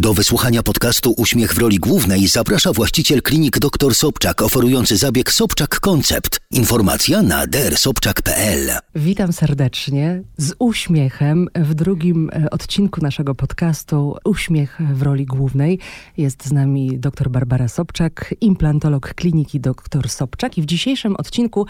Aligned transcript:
Do 0.00 0.14
wysłuchania 0.14 0.62
podcastu 0.62 1.14
Uśmiech 1.16 1.54
w 1.54 1.58
roli 1.58 1.78
głównej 1.78 2.28
zaprasza 2.28 2.72
właściciel 2.72 3.22
klinik 3.22 3.58
dr 3.58 3.94
Sobczak 3.94 4.42
oferujący 4.42 4.96
zabieg 4.96 5.32
Sobczak 5.32 5.80
Koncept. 5.80 6.40
Informacja 6.50 7.22
na 7.22 7.46
drsobczak.pl. 7.46 8.70
Witam 8.94 9.32
serdecznie 9.32 10.22
z 10.36 10.54
uśmiechem 10.58 11.48
w 11.54 11.74
drugim 11.74 12.30
e, 12.32 12.50
odcinku 12.50 13.00
naszego 13.00 13.34
podcastu 13.34 14.16
Uśmiech 14.24 14.78
w 14.94 15.02
roli 15.02 15.26
głównej. 15.26 15.78
Jest 16.16 16.46
z 16.46 16.52
nami 16.52 16.98
dr 16.98 17.30
Barbara 17.30 17.68
Sobczak, 17.68 18.34
implantolog 18.40 19.14
kliniki 19.14 19.60
dr 19.60 20.08
Sobczak 20.08 20.58
i 20.58 20.62
w 20.62 20.66
dzisiejszym 20.66 21.16
odcinku 21.16 21.66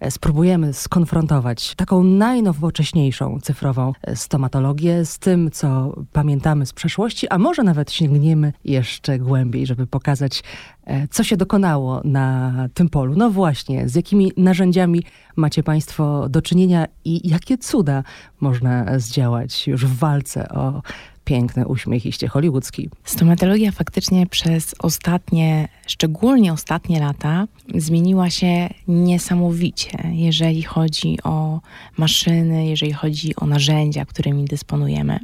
e, 0.00 0.10
spróbujemy 0.10 0.72
skonfrontować 0.72 1.74
taką 1.74 2.04
najnowocześniejszą 2.04 3.38
cyfrową 3.42 3.92
e, 4.02 4.16
stomatologię 4.16 5.04
z 5.04 5.18
tym, 5.18 5.50
co 5.50 5.96
pamiętamy 6.12 6.66
z 6.66 6.72
przeszłości, 6.72 7.28
a 7.28 7.38
może 7.38 7.62
nawet 7.62 7.73
sięgniemy 7.90 8.52
jeszcze 8.64 9.18
głębiej, 9.18 9.66
żeby 9.66 9.86
pokazać, 9.86 10.42
e, 10.84 11.08
co 11.08 11.24
się 11.24 11.36
dokonało 11.36 12.00
na 12.04 12.52
tym 12.74 12.88
polu. 12.88 13.14
No 13.16 13.30
właśnie, 13.30 13.88
z 13.88 13.94
jakimi 13.94 14.32
narzędziami 14.36 15.02
macie 15.36 15.62
Państwo 15.62 16.28
do 16.28 16.42
czynienia 16.42 16.86
i 17.04 17.28
jakie 17.28 17.58
cuda 17.58 18.02
można 18.40 18.98
zdziałać 18.98 19.66
już 19.66 19.86
w 19.86 19.98
walce 19.98 20.48
o 20.48 20.82
piękny 21.24 21.66
uśmiech 21.66 22.06
iście 22.06 22.28
hollywoodzki. 22.28 22.90
Stomatologia 23.04 23.72
faktycznie 23.72 24.26
przez 24.26 24.74
ostatnie, 24.78 25.68
szczególnie 25.86 26.52
ostatnie 26.52 27.00
lata, 27.00 27.46
zmieniła 27.74 28.30
się 28.30 28.68
niesamowicie, 28.88 29.98
jeżeli 30.12 30.62
chodzi 30.62 31.18
o 31.24 31.60
maszyny, 31.98 32.66
jeżeli 32.66 32.92
chodzi 32.92 33.36
o 33.36 33.46
narzędzia, 33.46 34.04
którymi 34.04 34.44
dysponujemy 34.44 35.20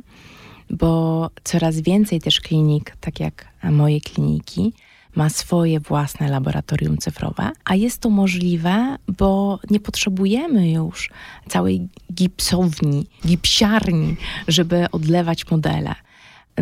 bo 0.71 1.31
coraz 1.45 1.81
więcej 1.81 2.21
też 2.21 2.41
klinik, 2.41 2.97
tak 3.01 3.21
jak 3.21 3.49
moje 3.63 4.01
kliniki, 4.01 4.73
ma 5.15 5.29
swoje 5.29 5.81
własne 5.81 6.29
laboratorium 6.29 6.99
cyfrowe, 6.99 7.51
a 7.65 7.75
jest 7.75 8.01
to 8.01 8.11
możliwe, 8.11 8.97
bo 9.09 9.59
nie 9.71 9.81
potrzebujemy 9.81 10.71
już 10.71 11.11
całej 11.49 11.89
gipsowni, 12.13 13.07
gipsiarni, 13.27 14.17
żeby 14.49 14.91
odlewać 14.93 15.51
modele. 15.51 15.95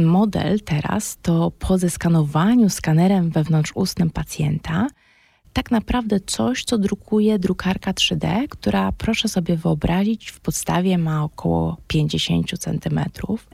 Model 0.00 0.60
teraz 0.60 1.18
to 1.22 1.52
po 1.58 1.78
zeskanowaniu 1.78 2.70
skanerem 2.70 3.30
wewnątrzustnym 3.30 4.10
pacjenta 4.10 4.86
tak 5.58 5.70
naprawdę 5.70 6.20
coś, 6.20 6.64
co 6.64 6.78
drukuje 6.78 7.38
drukarka 7.38 7.92
3D, 7.92 8.48
która 8.48 8.92
proszę 8.92 9.28
sobie 9.28 9.56
wyobrazić, 9.56 10.30
w 10.30 10.40
podstawie 10.40 10.98
ma 10.98 11.24
około 11.24 11.76
50 11.88 12.58
cm 12.58 13.00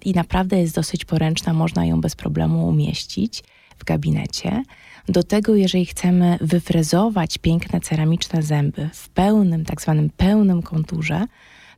i 0.04 0.12
naprawdę 0.12 0.60
jest 0.60 0.74
dosyć 0.74 1.04
poręczna, 1.04 1.52
można 1.52 1.86
ją 1.86 2.00
bez 2.00 2.16
problemu 2.16 2.68
umieścić 2.68 3.44
w 3.78 3.84
gabinecie. 3.84 4.62
Do 5.08 5.22
tego, 5.22 5.54
jeżeli 5.54 5.86
chcemy 5.86 6.38
wyfrezować 6.40 7.38
piękne 7.38 7.80
ceramiczne 7.80 8.42
zęby 8.42 8.90
w 8.92 9.08
pełnym, 9.08 9.64
tak 9.64 9.82
zwanym 9.82 10.10
pełnym 10.10 10.62
konturze, 10.62 11.26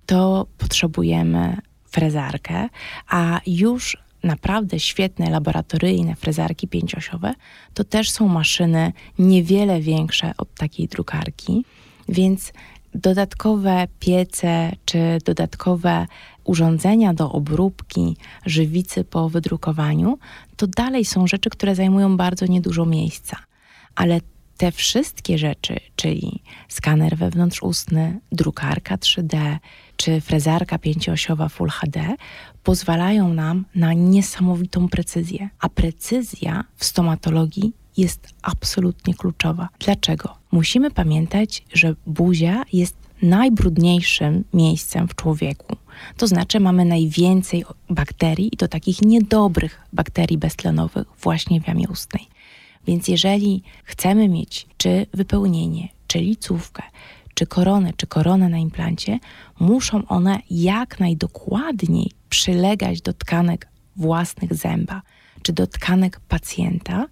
to 0.06 0.46
potrzebujemy 0.58 1.56
frezarkę, 1.84 2.68
a 3.08 3.40
już 3.46 3.96
naprawdę 4.26 4.80
świetne 4.80 5.30
laboratoryjne 5.30 6.16
frezarki 6.16 6.68
pięciosiowe, 6.68 7.34
to 7.74 7.84
też 7.84 8.10
są 8.10 8.28
maszyny 8.28 8.92
niewiele 9.18 9.80
większe 9.80 10.32
od 10.38 10.54
takiej 10.54 10.88
drukarki, 10.88 11.64
więc 12.08 12.52
dodatkowe 12.94 13.88
piece 14.00 14.72
czy 14.84 15.18
dodatkowe 15.24 16.06
urządzenia 16.44 17.14
do 17.14 17.32
obróbki 17.32 18.16
żywicy 18.46 19.04
po 19.04 19.28
wydrukowaniu, 19.28 20.18
to 20.56 20.66
dalej 20.66 21.04
są 21.04 21.26
rzeczy, 21.26 21.50
które 21.50 21.74
zajmują 21.74 22.16
bardzo 22.16 22.46
niedużo 22.46 22.86
miejsca. 22.86 23.36
Ale 23.94 24.20
te 24.56 24.72
wszystkie 24.72 25.38
rzeczy, 25.38 25.76
czyli 25.96 26.42
skaner 26.68 27.16
wewnątrzustny, 27.16 28.20
drukarka 28.32 28.96
3D 28.96 29.56
czy 29.96 30.20
frezarka 30.20 30.78
pięcioosiowa 30.78 31.48
Full 31.48 31.68
HD, 31.68 32.14
pozwalają 32.62 33.34
nam 33.34 33.64
na 33.74 33.92
niesamowitą 33.92 34.88
precyzję. 34.88 35.48
A 35.60 35.68
precyzja 35.68 36.64
w 36.76 36.84
stomatologii 36.84 37.72
jest 37.96 38.28
absolutnie 38.42 39.14
kluczowa. 39.14 39.68
Dlaczego? 39.78 40.34
Musimy 40.52 40.90
pamiętać, 40.90 41.62
że 41.72 41.94
buzia 42.06 42.62
jest 42.72 42.96
najbrudniejszym 43.22 44.44
miejscem 44.54 45.08
w 45.08 45.14
człowieku. 45.14 45.76
To 46.16 46.26
znaczy 46.26 46.60
mamy 46.60 46.84
najwięcej 46.84 47.64
bakterii 47.90 48.48
i 48.52 48.56
to 48.56 48.68
takich 48.68 49.02
niedobrych 49.02 49.80
bakterii 49.92 50.38
beztlenowych 50.38 51.06
właśnie 51.22 51.60
w 51.60 51.68
jamie 51.68 51.88
ustnej. 51.88 52.26
Więc 52.86 53.08
jeżeli 53.08 53.62
chcemy 53.84 54.28
mieć 54.28 54.66
czy 54.76 55.06
wypełnienie, 55.14 55.88
czy 56.06 56.18
licówkę, 56.18 56.82
czy 57.34 57.46
koronę, 57.46 57.92
czy 57.96 58.06
koronę 58.06 58.48
na 58.48 58.58
implancie, 58.58 59.18
muszą 59.60 60.06
one 60.08 60.38
jak 60.50 61.00
najdokładniej 61.00 62.10
przylegać 62.28 63.00
do 63.00 63.12
tkanek 63.12 63.68
własnych 63.96 64.54
zęba 64.54 65.02
czy 65.46 65.52
do 65.52 65.66
tkanek 65.66 66.20
pacjenta, 66.20 67.06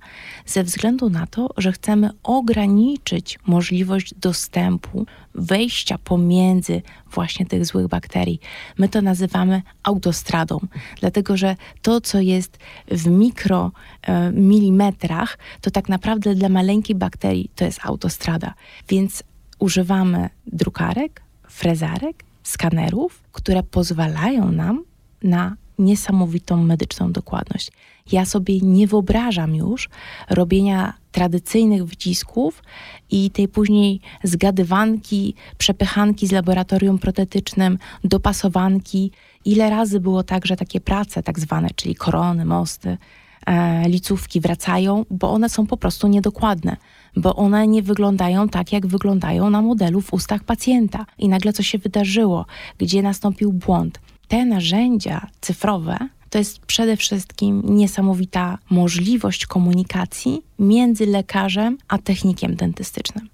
ze 0.47 0.65
względu 0.65 1.11
na 1.11 1.27
to, 1.27 1.51
że 1.57 1.73
chcemy 1.73 2.11
ograniczyć 2.23 3.39
możliwość 3.47 4.15
dostępu, 4.15 5.07
wejścia 5.35 5.99
pomiędzy 5.99 6.83
właśnie 7.13 7.47
tych 7.47 7.67
złych 7.67 7.89
bakterii. 7.89 8.41
My 8.79 8.89
to 8.89 9.03
nazywamy 9.03 9.63
autostradą, 9.83 10.61
dlatego 11.01 11.37
że 11.37 11.57
to, 11.83 12.01
co 12.01 12.21
jest 12.21 12.59
w 12.91 13.07
mikromilimetrach, 13.07 15.39
to 15.61 15.71
tak 15.71 15.89
naprawdę 15.89 16.35
dla 16.35 16.49
maleńkiej 16.49 16.97
bakterii 16.97 17.51
to 17.55 17.65
jest 17.65 17.81
autostrada. 17.83 18.55
Więc 18.89 19.23
używamy 19.59 20.31
drukarek, 20.47 21.23
frezarek, 21.49 22.25
skanerów, 22.43 23.23
które 23.33 23.63
pozwalają 23.63 24.53
nam 24.53 24.85
na 25.23 25.57
niesamowitą 25.79 26.63
medyczną 26.63 27.13
dokładność. 27.13 27.71
Ja 28.13 28.25
sobie 28.25 28.61
nie 28.61 28.87
wyobrażam 28.87 29.55
już 29.55 29.89
robienia 30.31 30.95
tradycyjnych 31.13 31.85
wycisków 31.85 32.63
i 33.11 33.31
tej 33.31 33.49
później 33.49 34.01
zgadywanki, 34.25 35.35
przepychanki 35.59 36.27
z 36.27 36.33
laboratorium 36.33 36.99
protetycznym, 36.99 37.79
dopasowanki. 38.05 39.11
Ile 39.45 39.71
razy 39.71 40.01
było 40.01 40.23
tak, 40.23 40.47
że 40.47 40.57
takie 40.57 40.81
prace 40.81 41.23
tak 41.23 41.41
zwane, 41.41 41.69
czyli 41.77 41.95
korony, 41.95 42.45
mosty, 42.45 42.99
e, 43.47 43.89
licówki 43.89 44.41
wracają, 44.41 45.05
bo 45.11 45.33
one 45.33 45.49
są 45.49 45.67
po 45.67 45.77
prostu 45.77 46.09
niedokładne, 46.09 46.77
bo 47.17 47.37
one 47.37 47.67
nie 47.67 47.83
wyglądają 47.83 48.49
tak, 48.49 48.73
jak 48.73 48.87
wyglądają 48.87 49.51
na 49.51 49.63
modelu 49.63 50.01
w 50.01 50.13
ustach 50.13 50.45
pacjenta. 50.45 51.07
I 51.19 51.29
nagle 51.29 51.53
co 51.53 51.63
się 51.63 51.79
wydarzyło, 51.79 52.47
gdzie 52.79 53.03
nastąpił 53.03 53.53
błąd. 53.53 54.01
Te 54.29 54.45
narzędzia 54.45 55.27
cyfrowe 55.41 55.99
to 56.35 56.39
jest 56.39 56.59
przede 56.59 56.97
wszystkim 56.97 57.63
niesamowita 57.65 58.59
możliwość 58.71 59.47
komunikacji 59.47 60.43
między 60.59 61.07
lekarzem 61.07 61.79
a 61.89 61.99
technikiem 61.99 62.57
dentystycznym. 62.57 63.29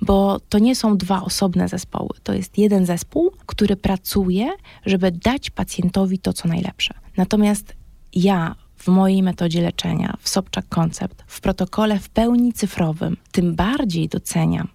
Bo 0.00 0.40
to 0.48 0.58
nie 0.58 0.76
są 0.76 0.96
dwa 0.96 1.22
osobne 1.22 1.68
zespoły, 1.68 2.08
to 2.22 2.32
jest 2.32 2.58
jeden 2.58 2.86
zespół, 2.86 3.32
który 3.46 3.76
pracuje, 3.76 4.50
żeby 4.86 5.12
dać 5.12 5.50
pacjentowi 5.50 6.18
to, 6.18 6.32
co 6.32 6.48
najlepsze. 6.48 6.94
Natomiast 7.16 7.76
ja 8.14 8.54
w 8.76 8.88
mojej 8.88 9.22
metodzie 9.22 9.62
leczenia, 9.62 10.16
w 10.20 10.28
Sobczak 10.28 10.68
Koncept, 10.68 11.24
w 11.26 11.40
protokole 11.40 11.98
w 11.98 12.08
pełni 12.08 12.52
cyfrowym, 12.52 13.16
tym 13.30 13.54
bardziej 13.54 14.08
doceniam 14.08 14.68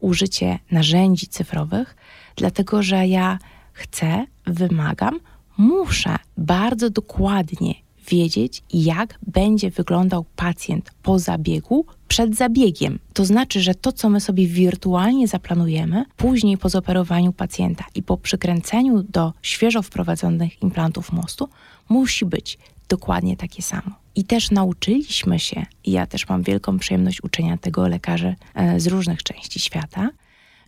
użycie 0.00 0.58
narzędzi 0.70 1.26
cyfrowych, 1.26 1.96
dlatego 2.36 2.82
że 2.82 3.06
ja 3.06 3.38
chcę, 3.72 4.26
wymagam, 4.46 5.20
muszę 5.58 6.16
bardzo 6.36 6.90
dokładnie 6.90 7.74
wiedzieć, 8.08 8.62
jak 8.72 9.18
będzie 9.26 9.70
wyglądał 9.70 10.24
pacjent 10.36 10.90
po 11.02 11.18
zabiegu, 11.18 11.86
przed 12.08 12.36
zabiegiem. 12.36 12.98
To 13.12 13.24
znaczy, 13.24 13.60
że 13.60 13.74
to, 13.74 13.92
co 13.92 14.10
my 14.10 14.20
sobie 14.20 14.46
wirtualnie 14.46 15.28
zaplanujemy, 15.28 16.04
później 16.16 16.58
po 16.58 16.68
zoperowaniu 16.68 17.32
pacjenta 17.32 17.84
i 17.94 18.02
po 18.02 18.16
przykręceniu 18.16 19.02
do 19.02 19.32
świeżo 19.42 19.82
wprowadzonych 19.82 20.62
implantów 20.62 21.12
mostu, 21.12 21.48
musi 21.88 22.24
być 22.24 22.58
dokładnie 22.88 23.36
takie 23.36 23.62
samo. 23.62 23.90
I 24.14 24.24
też 24.24 24.50
nauczyliśmy 24.50 25.38
się, 25.38 25.66
i 25.84 25.92
ja 25.92 26.06
też 26.06 26.28
mam 26.28 26.42
wielką 26.42 26.78
przyjemność 26.78 27.24
uczenia 27.24 27.58
tego 27.58 27.88
lekarzy 27.88 28.34
e, 28.54 28.80
z 28.80 28.86
różnych 28.86 29.22
części 29.22 29.60
świata, 29.60 30.10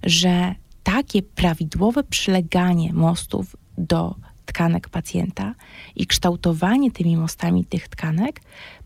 że 0.03 0.55
takie 0.83 1.23
prawidłowe 1.23 2.05
przyleganie 2.05 2.93
mostów 2.93 3.57
do 3.79 4.15
tkanek 4.55 4.89
pacjenta 4.89 5.55
i 5.97 6.07
kształtowanie 6.07 6.91
tymi 6.91 7.17
mostami 7.17 7.65
tych 7.65 7.89
tkanek 7.89 8.41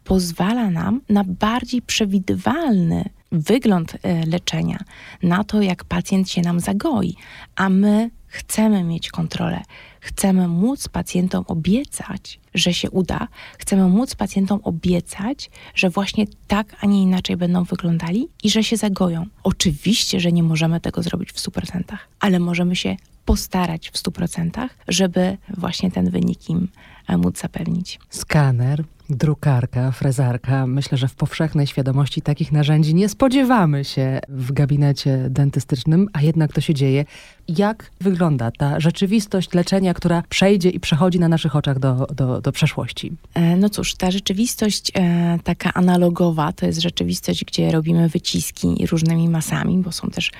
pozwala 0.04 0.70
nam 0.70 1.00
na 1.08 1.24
bardziej 1.24 1.82
przewidywalny 1.82 3.04
wygląd 3.32 3.96
e, 4.02 4.26
leczenia, 4.26 4.78
na 5.22 5.44
to, 5.44 5.62
jak 5.62 5.84
pacjent 5.84 6.30
się 6.30 6.42
nam 6.42 6.60
zagoi, 6.60 7.14
a 7.56 7.68
my 7.68 8.10
chcemy 8.28 8.84
mieć 8.84 9.10
kontrolę, 9.10 9.62
chcemy 10.00 10.48
móc 10.48 10.88
pacjentom 10.88 11.44
obiecać, 11.46 12.40
że 12.54 12.74
się 12.74 12.90
uda, 12.90 13.28
chcemy 13.58 13.88
móc 13.88 14.14
pacjentom 14.14 14.60
obiecać, 14.64 15.50
że 15.74 15.90
właśnie 15.90 16.26
tak, 16.46 16.76
a 16.80 16.86
nie 16.86 17.02
inaczej 17.02 17.36
będą 17.36 17.64
wyglądali 17.64 18.28
i 18.42 18.50
że 18.50 18.64
się 18.64 18.76
zagoją. 18.76 19.26
Oczywiście, 19.42 20.20
że 20.20 20.32
nie 20.32 20.42
możemy 20.42 20.80
tego 20.80 21.02
zrobić 21.02 21.32
w 21.32 21.36
100%, 21.36 21.82
ale 22.20 22.38
możemy 22.38 22.76
się 22.76 22.96
postarać 23.24 23.90
w 23.90 23.94
100%, 23.94 24.68
żeby 24.88 25.36
właśnie 25.56 25.90
ten 25.90 26.10
wynik 26.10 26.50
im 26.50 26.68
e, 27.08 27.16
móc 27.16 27.38
zapewnić. 27.38 28.00
Skaner, 28.10 28.84
drukarka, 29.10 29.92
frezarka. 29.92 30.66
Myślę, 30.66 30.98
że 30.98 31.08
w 31.08 31.14
powszechnej 31.14 31.66
świadomości 31.66 32.22
takich 32.22 32.52
narzędzi 32.52 32.94
nie 32.94 33.08
spodziewamy 33.08 33.84
się 33.84 34.20
w 34.28 34.52
gabinecie 34.52 35.26
dentystycznym, 35.30 36.08
a 36.12 36.22
jednak 36.22 36.52
to 36.52 36.60
się 36.60 36.74
dzieje. 36.74 37.04
Jak 37.48 37.90
wygląda 38.00 38.50
ta 38.50 38.80
rzeczywistość 38.80 39.54
leczenia, 39.54 39.94
która 39.94 40.22
przejdzie 40.28 40.70
i 40.70 40.80
przechodzi 40.80 41.20
na 41.20 41.28
naszych 41.28 41.56
oczach 41.56 41.78
do, 41.78 42.06
do, 42.14 42.40
do 42.40 42.52
przeszłości? 42.52 43.12
E, 43.34 43.56
no 43.56 43.68
cóż, 43.68 43.94
ta 43.94 44.10
rzeczywistość 44.10 44.92
e, 44.94 45.38
taka 45.44 45.74
analogowa 45.74 46.52
to 46.52 46.66
jest 46.66 46.80
rzeczywistość, 46.80 47.44
gdzie 47.44 47.70
robimy 47.70 48.08
wyciski 48.08 48.86
różnymi 48.90 49.28
masami, 49.28 49.78
bo 49.78 49.92
są 49.92 50.10
też 50.10 50.30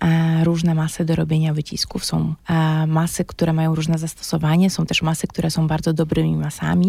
e, 0.00 0.44
różne 0.44 0.74
masy 0.74 1.04
do 1.04 1.16
robienia 1.16 1.54
wycisków. 1.54 2.04
Są 2.04 2.34
e, 2.48 2.86
masy, 2.86 3.24
które 3.24 3.52
mają 3.52 3.74
różne 3.74 3.98
zastosowanie, 3.98 4.70
są 4.70 4.86
też 4.86 5.02
masy, 5.02 5.26
które 5.26 5.50
są 5.50 5.66
bardzo 5.66 5.92
dobrymi 5.92 6.36
masami 6.36 6.88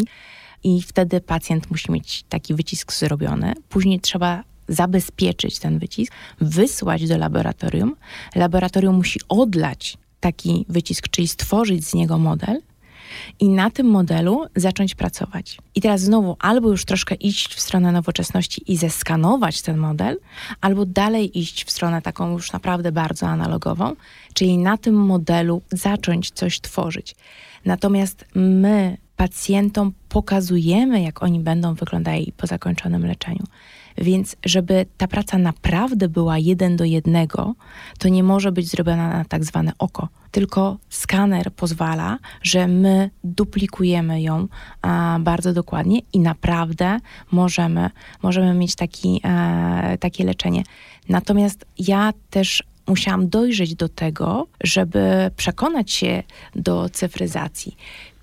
i 0.64 0.82
wtedy 0.82 1.20
pacjent 1.20 1.70
musi 1.70 1.92
mieć 1.92 2.24
taki 2.28 2.54
wycisk 2.54 2.92
zrobiony. 2.92 3.54
Później 3.68 4.00
trzeba 4.00 4.44
zabezpieczyć 4.68 5.58
ten 5.58 5.78
wycisk, 5.78 6.12
wysłać 6.40 7.08
do 7.08 7.18
laboratorium. 7.18 7.96
Laboratorium 8.34 8.96
musi 8.96 9.20
odlać 9.28 9.98
taki 10.20 10.66
wycisk, 10.68 11.08
czyli 11.08 11.28
stworzyć 11.28 11.86
z 11.86 11.94
niego 11.94 12.18
model 12.18 12.60
i 13.40 13.48
na 13.48 13.70
tym 13.70 13.86
modelu 13.86 14.46
zacząć 14.56 14.94
pracować. 14.94 15.58
I 15.74 15.80
teraz 15.80 16.00
znowu 16.00 16.36
albo 16.38 16.70
już 16.70 16.84
troszkę 16.84 17.14
iść 17.14 17.54
w 17.54 17.60
stronę 17.60 17.92
nowoczesności 17.92 18.72
i 18.72 18.76
zeskanować 18.76 19.62
ten 19.62 19.76
model, 19.76 20.18
albo 20.60 20.86
dalej 20.86 21.38
iść 21.38 21.64
w 21.64 21.70
stronę 21.70 22.02
taką 22.02 22.32
już 22.32 22.52
naprawdę 22.52 22.92
bardzo 22.92 23.26
analogową, 23.26 23.96
czyli 24.34 24.58
na 24.58 24.78
tym 24.78 24.94
modelu 24.94 25.62
zacząć 25.70 26.30
coś 26.30 26.60
tworzyć. 26.60 27.16
Natomiast 27.64 28.24
my 28.34 28.96
pacjentom 29.18 29.92
pokazujemy, 30.08 31.02
jak 31.02 31.22
oni 31.22 31.40
będą 31.40 31.74
wyglądali 31.74 32.32
po 32.36 32.46
zakończonym 32.46 33.06
leczeniu. 33.06 33.44
Więc 33.96 34.36
żeby 34.44 34.86
ta 34.96 35.08
praca 35.08 35.38
naprawdę 35.38 36.08
była 36.08 36.38
jeden 36.38 36.76
do 36.76 36.84
jednego, 36.84 37.54
to 37.98 38.08
nie 38.08 38.22
może 38.22 38.52
być 38.52 38.68
zrobiona 38.68 39.08
na 39.08 39.24
tak 39.24 39.44
zwane 39.44 39.72
oko. 39.78 40.08
Tylko 40.30 40.78
skaner 40.88 41.52
pozwala, 41.52 42.18
że 42.42 42.68
my 42.68 43.10
duplikujemy 43.24 44.22
ją 44.22 44.48
a, 44.82 45.18
bardzo 45.20 45.52
dokładnie 45.52 46.00
i 46.12 46.20
naprawdę 46.20 46.98
możemy, 47.30 47.90
możemy 48.22 48.54
mieć 48.54 48.74
taki, 48.74 49.20
a, 49.22 49.96
takie 50.00 50.24
leczenie. 50.24 50.62
Natomiast 51.08 51.66
ja 51.78 52.12
też 52.30 52.62
musiałam 52.86 53.28
dojrzeć 53.28 53.74
do 53.74 53.88
tego, 53.88 54.46
żeby 54.64 55.30
przekonać 55.36 55.92
się 55.92 56.22
do 56.54 56.88
cyfryzacji 56.88 57.76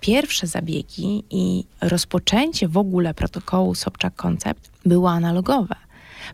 pierwsze 0.06 0.48
zabiegi 0.48 1.24
i 1.30 1.64
rozpoczęcie 1.82 2.68
w 2.68 2.78
ogóle 2.78 3.14
protokołu 3.14 3.76
Sobczak 3.76 4.16
Concept 4.16 4.72
było 4.86 5.12
analogowe. 5.12 5.76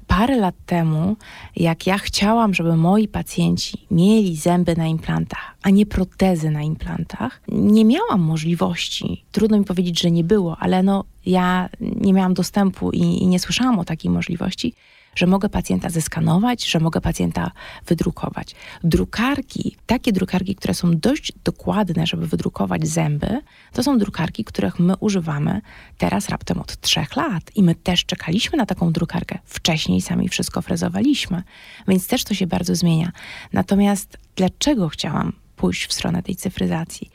Parę 0.08 0.38
lat 0.38 0.56
temu, 0.66 1.16
jak 1.56 1.88
ja 1.88 1.98
chciałam, 1.98 2.54
żeby 2.54 2.76
moi 2.76 3.08
pacjenci 3.08 3.88
mieli 3.92 4.36
zęby 4.36 4.76
na 4.76 4.88
implantach, 4.88 5.56
a 5.62 5.70
nie 5.70 5.86
protezy 5.86 6.50
na 6.50 6.62
implantach, 6.62 7.42
nie 7.48 7.86
miałam 7.86 8.22
możliwości. 8.22 9.24
Trudno 9.32 9.58
mi 9.58 9.66
powiedzieć, 9.66 10.02
że 10.02 10.12
nie 10.12 10.24
było, 10.24 10.58
ale 10.60 10.84
no, 10.84 11.04
ja 11.26 11.70
nie 11.80 12.14
miałam 12.14 12.34
dostępu 12.34 12.92
i, 12.92 13.00
i 13.00 13.28
nie 13.28 13.40
słyszałam 13.40 13.80
o 13.80 13.86
takiej 13.86 14.12
możliwości 14.12 14.74
że 15.16 15.28
mogę 15.28 15.50
pacjenta 15.50 15.90
zeskanować, 15.90 16.66
że 16.66 16.80
mogę 16.80 17.02
pacjenta 17.02 17.52
wydrukować. 17.88 18.56
Drukarki, 18.84 19.78
takie 19.86 20.12
drukarki, 20.12 20.56
które 20.56 20.74
są 20.74 20.92
dość 20.92 21.34
dokładne, 21.44 22.08
żeby 22.08 22.28
wydrukować 22.28 22.88
zęby, 22.88 23.42
to 23.74 23.84
są 23.84 23.98
drukarki, 23.98 24.44
których 24.44 24.80
my 24.80 24.94
używamy 24.98 25.62
teraz 25.98 26.30
raptem 26.30 26.60
od 26.60 26.81
trzech 26.81 27.16
lat. 27.16 27.44
I 27.56 27.63
my 27.63 27.75
też 27.75 28.06
czekaliśmy 28.06 28.58
na 28.58 28.66
taką 28.66 28.92
drukarkę. 28.92 29.40
Wcześniej 29.46 30.02
sami 30.02 30.30
wszystko 30.30 30.62
frezowaliśmy, 30.62 31.44
więc 31.88 32.08
też 32.08 32.24
to 32.24 32.34
się 32.34 32.48
bardzo 32.48 32.75
zmienia. 32.75 33.12
Natomiast 33.54 34.18
dlaczego 34.36 34.90
chciałam 34.90 35.34
pójść 35.56 35.88
w 35.88 35.94
stronę 35.94 36.24
tej 36.24 36.36
cyfryzacji? 36.36 37.10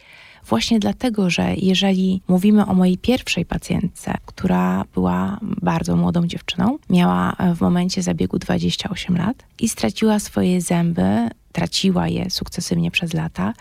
Właśnie 0.48 0.78
dlatego, 0.78 1.30
że 1.30 1.54
jeżeli 1.54 2.22
mówimy 2.28 2.66
o 2.66 2.74
mojej 2.74 2.98
pierwszej 2.98 3.44
pacjentce, 3.44 4.14
która 4.26 4.84
była 4.94 5.38
bardzo 5.42 5.96
młodą 5.96 6.26
dziewczyną, 6.26 6.78
miała 6.90 7.36
w 7.56 7.60
momencie 7.60 8.02
zabiegu 8.02 8.38
28 8.38 9.16
lat 9.16 9.44
i 9.60 9.68
straciła 9.68 10.18
swoje 10.18 10.60
zęby, 10.60 11.28
traciła 11.52 12.08
je 12.08 12.30
sukcesywnie 12.30 12.90
przez 12.90 13.14
lata 13.14 13.52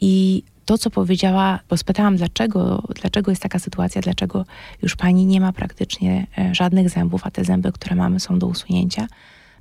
i 0.00 0.42
to, 0.64 0.78
co 0.78 0.90
powiedziała, 0.90 1.58
bo 1.68 1.76
spytałam, 1.76 2.16
dlaczego, 2.16 2.82
dlaczego 3.00 3.30
jest 3.30 3.42
taka 3.42 3.58
sytuacja, 3.58 4.02
dlaczego 4.02 4.44
już 4.82 4.96
pani 4.96 5.26
nie 5.26 5.40
ma 5.40 5.52
praktycznie 5.52 6.26
e, 6.38 6.54
żadnych 6.54 6.90
zębów, 6.90 7.20
a 7.24 7.30
te 7.30 7.44
zęby, 7.44 7.72
które 7.72 7.96
mamy, 7.96 8.20
są 8.20 8.38
do 8.38 8.46
usunięcia, 8.46 9.06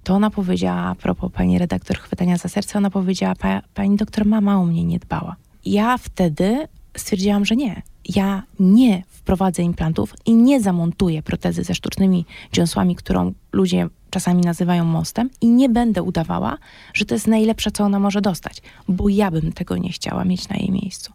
to 0.03 0.13
ona 0.13 0.29
powiedziała, 0.29 0.81
a 0.81 0.95
propos 0.95 1.31
pani 1.31 1.59
redaktor 1.59 1.97
chwytania 1.97 2.37
za 2.37 2.49
serce, 2.49 2.77
ona 2.77 2.89
powiedziała, 2.89 3.35
pa, 3.35 3.61
pani 3.73 3.95
doktor 3.95 4.25
mama 4.25 4.57
o 4.57 4.65
mnie 4.65 4.83
nie 4.83 4.99
dbała 4.99 5.35
ja 5.65 5.97
wtedy 5.97 6.67
stwierdziłam, 6.97 7.45
że 7.45 7.55
nie. 7.55 7.81
Ja 8.15 8.43
nie 8.59 9.03
wprowadzę 9.07 9.61
implantów 9.61 10.13
i 10.25 10.33
nie 10.33 10.61
zamontuję 10.61 11.23
protezy 11.23 11.63
ze 11.63 11.75
sztucznymi 11.75 12.25
dziąsłami, 12.51 12.95
którą 12.95 13.33
ludzie 13.51 13.87
czasami 14.09 14.41
nazywają 14.41 14.85
mostem 14.85 15.29
i 15.41 15.47
nie 15.47 15.69
będę 15.69 16.03
udawała, 16.03 16.57
że 16.93 17.05
to 17.05 17.15
jest 17.15 17.27
najlepsze, 17.27 17.71
co 17.71 17.83
ona 17.83 17.99
może 17.99 18.21
dostać, 18.21 18.61
bo 18.87 19.09
ja 19.09 19.31
bym 19.31 19.53
tego 19.53 19.77
nie 19.77 19.91
chciała 19.91 20.25
mieć 20.25 20.49
na 20.49 20.55
jej 20.55 20.71
miejscu. 20.71 21.13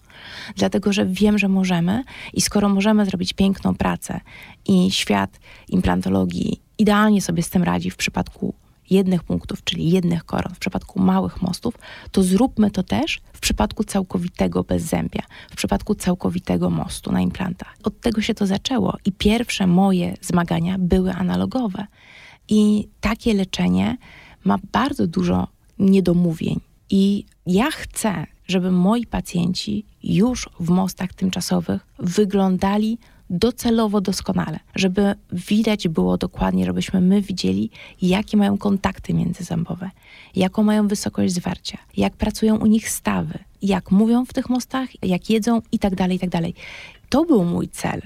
Dlatego, 0.56 0.92
że 0.92 1.06
wiem, 1.06 1.38
że 1.38 1.48
możemy 1.48 2.04
i 2.32 2.40
skoro 2.40 2.68
możemy 2.68 3.06
zrobić 3.06 3.32
piękną 3.32 3.74
pracę 3.74 4.20
i 4.68 4.90
świat 4.90 5.40
implantologii 5.68 6.60
idealnie 6.78 7.22
sobie 7.22 7.42
z 7.42 7.50
tym 7.50 7.62
radzi 7.62 7.90
w 7.90 7.96
przypadku 7.96 8.54
jednych 8.90 9.24
punktów, 9.24 9.64
czyli 9.64 9.90
jednych 9.90 10.24
koron, 10.24 10.54
w 10.54 10.58
przypadku 10.58 11.00
małych 11.00 11.42
mostów, 11.42 11.74
to 12.12 12.22
zróbmy 12.22 12.70
to 12.70 12.82
też 12.82 13.20
w 13.32 13.40
przypadku 13.40 13.84
całkowitego 13.84 14.64
bezzębia, 14.64 15.22
w 15.50 15.56
przypadku 15.56 15.94
całkowitego 15.94 16.70
mostu 16.70 17.12
na 17.12 17.20
implantach. 17.20 17.76
Od 17.82 18.00
tego 18.00 18.20
się 18.20 18.34
to 18.34 18.46
zaczęło 18.46 18.96
i 19.04 19.12
pierwsze 19.12 19.66
moje 19.66 20.14
zmagania 20.20 20.76
były 20.78 21.12
analogowe. 21.12 21.86
I 22.48 22.88
takie 23.00 23.34
leczenie 23.34 23.96
ma 24.44 24.58
bardzo 24.72 25.06
dużo 25.06 25.48
niedomówień. 25.78 26.60
I 26.90 27.24
ja 27.46 27.70
chcę, 27.70 28.26
żeby 28.46 28.70
moi 28.70 29.06
pacjenci 29.06 29.84
już 30.02 30.48
w 30.60 30.70
mostach 30.70 31.14
tymczasowych 31.14 31.86
wyglądali 31.98 32.98
docelowo 33.30 34.00
doskonale, 34.00 34.58
żeby 34.74 35.14
widać 35.32 35.88
było 35.88 36.18
dokładnie, 36.18 36.64
żebyśmy 36.64 37.00
my 37.00 37.22
widzieli, 37.22 37.70
jakie 38.02 38.36
mają 38.36 38.58
kontakty 38.58 39.14
międzyzębowe, 39.14 39.90
jaką 40.36 40.62
mają 40.62 40.88
wysokość 40.88 41.34
zwarcia, 41.34 41.78
jak 41.96 42.16
pracują 42.16 42.56
u 42.56 42.66
nich 42.66 42.90
stawy, 42.90 43.38
jak 43.62 43.90
mówią 43.90 44.24
w 44.24 44.32
tych 44.32 44.48
mostach, 44.48 45.04
jak 45.04 45.30
jedzą 45.30 45.62
i 45.72 45.78
tak 45.78 45.94
dalej, 45.94 46.16
i 46.16 46.20
tak 46.20 46.30
dalej. 46.30 46.54
To 47.08 47.24
był 47.24 47.44
mój 47.44 47.68
cel. 47.68 48.02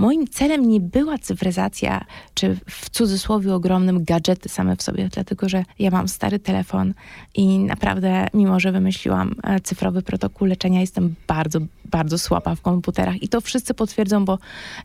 Moim 0.00 0.28
celem 0.28 0.68
nie 0.68 0.80
była 0.80 1.18
cyfryzacja, 1.18 2.04
czy 2.34 2.56
w 2.70 2.90
cudzysłowie 2.90 3.54
ogromnym 3.54 4.04
gadżety 4.04 4.48
same 4.48 4.76
w 4.76 4.82
sobie, 4.82 5.08
dlatego 5.12 5.48
że 5.48 5.64
ja 5.78 5.90
mam 5.90 6.08
stary 6.08 6.38
telefon 6.38 6.94
i 7.34 7.58
naprawdę, 7.58 8.26
mimo 8.34 8.60
że 8.60 8.72
wymyśliłam 8.72 9.34
e, 9.42 9.60
cyfrowy 9.60 10.02
protokół 10.02 10.46
leczenia, 10.46 10.80
jestem 10.80 11.14
bardzo, 11.26 11.60
bardzo 11.84 12.18
słaba 12.18 12.54
w 12.54 12.60
komputerach 12.60 13.22
i 13.22 13.28
to 13.28 13.40
wszyscy 13.40 13.74
potwierdzą, 13.74 14.24
bo 14.24 14.38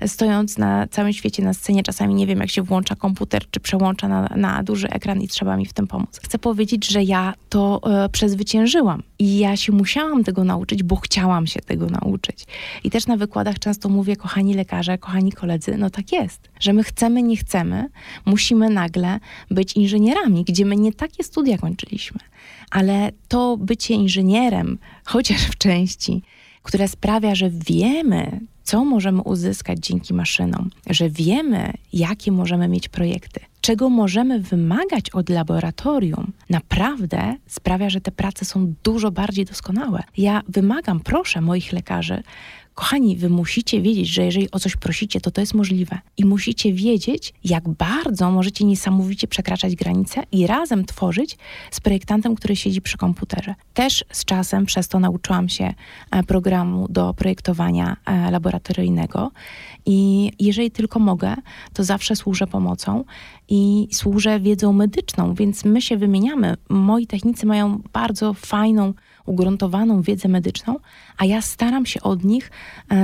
stojąc 0.08 0.58
na 0.58 0.88
całym 0.88 1.14
świecie 1.14 1.44
na 1.44 1.54
scenie, 1.54 1.84
czasami 1.84 2.16
nie 2.16 2.28
wiem, 2.28 2.40
jak 2.40 2.50
się 2.50 2.62
włącza 2.62 2.96
komputer, 2.96 3.50
czy 3.52 3.60
przełącza 3.60 4.08
na, 4.08 4.30
na 4.36 4.64
duży 4.64 4.90
ekran 4.90 5.22
i 5.22 5.28
trzeba 5.28 5.58
mi 5.58 5.66
w 5.66 5.74
tym 5.74 5.88
pomóc. 5.88 6.20
Chcę 6.24 6.40
powiedzieć, 6.40 6.92
że 6.92 7.04
ja 7.04 7.34
to 7.50 7.82
e, 8.04 8.10
przezwyciężyłam 8.10 9.04
i 9.20 9.38
ja 9.38 9.58
się 9.58 9.72
musiałam 9.72 10.24
tego 10.24 10.44
nauczyć, 10.44 10.84
bo 10.84 10.96
chciałam 10.96 11.48
się 11.48 11.60
tego 11.62 11.86
nauczyć. 11.86 12.46
I 12.84 12.90
też 12.90 13.08
na 13.08 13.18
wykładach 13.18 13.60
często 13.60 13.90
mówię, 13.90 14.16
kochani 14.16 14.54
lekarze, 14.54 14.98
kochani 15.06 15.32
koledzy, 15.32 15.78
no 15.78 15.90
tak 15.90 16.12
jest, 16.12 16.50
że 16.60 16.74
my 16.74 16.84
chcemy, 16.84 17.24
nie 17.24 17.38
chcemy, 17.38 17.90
musimy 18.26 18.70
nagle 18.70 19.20
być 19.52 19.74
inżynierami, 19.74 20.44
gdzie 20.44 20.66
my 20.66 20.76
nie 20.76 20.94
takie 20.94 21.24
studia 21.24 21.58
kończyliśmy. 21.58 22.20
Ale 22.72 23.12
to 23.28 23.58
bycie 23.58 23.94
inżynierem, 23.94 24.78
chociaż 25.06 25.42
w 25.42 25.58
części, 25.58 26.22
które 26.64 26.88
sprawia, 26.88 27.36
że 27.36 27.50
wiemy, 27.50 28.40
co 28.64 28.86
możemy 28.86 29.22
uzyskać 29.22 29.80
dzięki 29.80 30.14
maszynom, 30.14 30.70
że 30.90 31.10
wiemy, 31.10 31.74
jakie 31.94 32.32
możemy 32.32 32.68
mieć 32.68 32.90
projekty, 32.90 33.40
czego 33.62 33.90
możemy 33.90 34.40
wymagać 34.40 35.10
od 35.10 35.30
laboratorium, 35.30 36.32
naprawdę 36.50 37.36
sprawia, 37.48 37.90
że 37.90 38.02
te 38.02 38.12
prace 38.12 38.46
są 38.46 38.74
dużo 38.84 39.12
bardziej 39.12 39.46
doskonałe. 39.46 40.04
Ja 40.18 40.42
wymagam, 40.48 41.00
proszę 41.00 41.42
moich 41.42 41.74
lekarzy, 41.74 42.24
Kochani, 42.76 43.18
wy 43.18 43.30
musicie 43.30 43.82
wiedzieć, 43.82 44.08
że 44.08 44.26
jeżeli 44.26 44.52
o 44.52 44.60
coś 44.60 44.76
prosicie, 44.76 45.22
to 45.22 45.32
to 45.32 45.42
jest 45.42 45.54
możliwe. 45.54 46.00
I 46.18 46.26
musicie 46.26 46.74
wiedzieć, 46.74 47.34
jak 47.44 47.70
bardzo 47.70 48.32
możecie 48.32 48.66
niesamowicie 48.66 49.28
przekraczać 49.28 49.76
granice 49.76 50.24
i 50.32 50.48
razem 50.48 50.86
tworzyć 50.86 51.38
z 51.72 51.80
projektantem, 51.80 52.36
który 52.36 52.56
siedzi 52.56 52.82
przy 52.82 52.98
komputerze. 52.98 53.56
Też 53.74 54.06
z 54.12 54.26
czasem 54.26 54.66
przez 54.66 54.88
to 54.88 55.00
nauczyłam 55.00 55.50
się 55.50 55.74
e, 56.12 56.24
programu 56.24 56.88
do 56.90 57.14
projektowania 57.14 57.98
e, 58.06 58.32
laboratoryjnego. 58.32 59.32
I 59.86 60.32
jeżeli 60.40 60.72
tylko 60.72 61.00
mogę, 61.00 61.36
to 61.74 61.84
zawsze 61.84 62.16
służę 62.16 62.48
pomocą 62.48 63.04
i 63.50 63.88
służę 63.92 64.40
wiedzą 64.40 64.74
medyczną, 64.74 65.34
więc 65.34 65.66
my 65.66 65.82
się 65.82 65.98
wymieniamy. 65.98 66.56
Moi 66.70 67.08
technicy 67.08 67.46
mają 67.46 67.82
bardzo 67.94 68.34
fajną 68.34 68.94
ugruntowaną 69.26 70.02
wiedzę 70.02 70.28
medyczną, 70.28 70.80
a 71.18 71.26
ja 71.26 71.42
staram 71.42 71.86
się 71.86 72.02
od 72.02 72.24
nich 72.24 72.52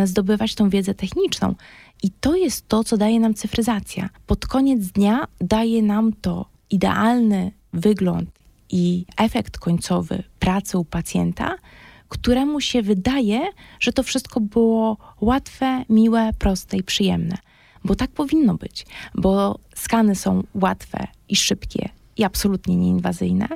zdobywać 0.06 0.56
tą 0.56 0.70
wiedzę 0.70 0.94
techniczną. 0.94 1.56
I 2.04 2.12
to 2.12 2.36
jest 2.36 2.68
to, 2.68 2.84
co 2.84 2.98
daje 2.98 3.20
nam 3.20 3.34
cyfryzacja. 3.34 4.10
Pod 4.28 4.48
koniec 4.48 4.88
dnia 4.88 5.28
daje 5.40 5.82
nam 5.82 6.14
to 6.22 6.46
idealny 6.70 7.52
wygląd 7.74 8.30
i 8.70 9.06
efekt 9.18 9.58
końcowy 9.58 10.24
pracy 10.40 10.78
u 10.78 10.86
pacjenta, 10.86 11.56
któremu 12.10 12.62
się 12.62 12.82
wydaje, 12.82 13.42
że 13.80 13.94
to 13.94 14.04
wszystko 14.04 14.40
było 14.40 14.98
łatwe, 15.22 15.86
miłe, 15.90 16.30
proste 16.40 16.78
i 16.78 16.84
przyjemne. 16.84 17.38
Bo 17.84 17.96
tak 17.96 18.12
powinno 18.12 18.56
być, 18.56 18.86
bo 19.16 19.60
skany 19.76 20.16
są 20.16 20.44
łatwe 20.54 21.08
i 21.30 21.36
szybkie 21.36 21.90
i 22.18 22.24
absolutnie 22.24 22.76
nieinwazyjne 22.76 23.48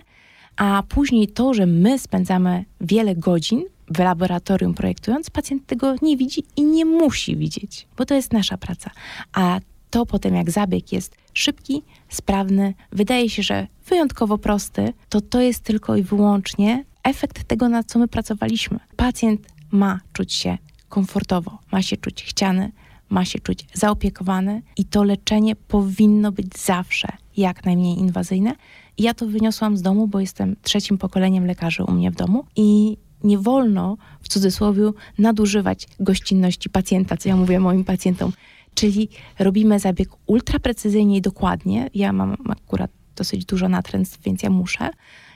a 0.56 0.84
później 0.90 1.28
to, 1.28 1.54
że 1.54 1.66
my 1.66 2.00
spędzamy 2.00 2.66
wiele 2.82 3.16
godzin 3.16 3.66
w 3.88 4.00
laboratorium 4.00 4.74
projektując, 4.74 5.30
pacjent 5.30 5.66
tego 5.66 5.96
nie 6.02 6.18
widzi 6.18 6.44
i 6.56 6.66
nie 6.66 6.86
musi 6.86 7.38
widzieć, 7.38 7.88
bo 7.98 8.06
to 8.06 8.14
jest 8.16 8.34
nasza 8.34 8.58
praca. 8.58 8.92
A 9.34 9.60
to 9.90 10.06
potem, 10.06 10.36
jak 10.36 10.52
zabieg 10.52 10.92
jest 10.92 11.16
szybki, 11.34 11.84
sprawny, 12.10 12.74
wydaje 12.92 13.30
się, 13.30 13.44
że 13.44 13.68
wyjątkowo 13.88 14.38
prosty, 14.38 14.94
to 15.10 15.22
to 15.22 15.42
jest 15.42 15.64
tylko 15.64 15.96
i 15.96 16.04
wyłącznie 16.04 16.86
efekt 17.04 17.44
tego, 17.44 17.70
na 17.70 17.84
co 17.84 18.00
my 18.00 18.08
pracowaliśmy. 18.08 18.80
Pacjent 18.96 19.48
ma 19.72 20.00
czuć 20.14 20.34
się 20.34 20.58
komfortowo, 20.90 21.60
ma 21.72 21.82
się 21.82 21.98
czuć 21.98 22.24
chciany, 22.24 22.72
ma 23.10 23.26
się 23.26 23.40
czuć 23.40 23.68
zaopiekowany 23.74 24.62
i 24.78 24.86
to 24.86 25.04
leczenie 25.04 25.56
powinno 25.56 26.32
być 26.32 26.58
zawsze 26.58 27.08
jak 27.38 27.66
najmniej 27.66 28.00
inwazyjne, 28.00 28.56
ja 28.98 29.14
to 29.14 29.28
wyniosłam 29.28 29.78
z 29.78 29.82
domu, 29.82 30.08
bo 30.08 30.20
jestem 30.20 30.56
trzecim 30.62 30.98
pokoleniem 30.98 31.46
lekarzy 31.46 31.84
u 31.84 31.92
mnie 31.92 32.12
w 32.12 32.16
domu 32.16 32.46
i 32.56 32.98
nie 33.26 33.38
wolno 33.38 33.98
w 34.22 34.28
cudzysłowie 34.28 34.92
nadużywać 35.18 35.88
gościnności 36.00 36.70
pacjenta, 36.70 37.18
co 37.18 37.30
ja 37.30 37.36
mówię 37.36 37.60
moim 37.60 37.84
pacjentom. 37.84 38.32
Czyli 38.74 39.10
robimy 39.40 39.80
zabieg 39.80 40.10
ultraprecyzyjnie 40.26 41.18
i 41.18 41.22
dokładnie. 41.22 41.90
Ja 41.94 42.14
mam 42.14 42.36
akurat 42.50 42.92
dosyć 43.16 43.46
dużo 43.46 43.70
natręstw, 43.70 44.24
więc 44.24 44.44
ja 44.44 44.50
muszę. 44.50 44.90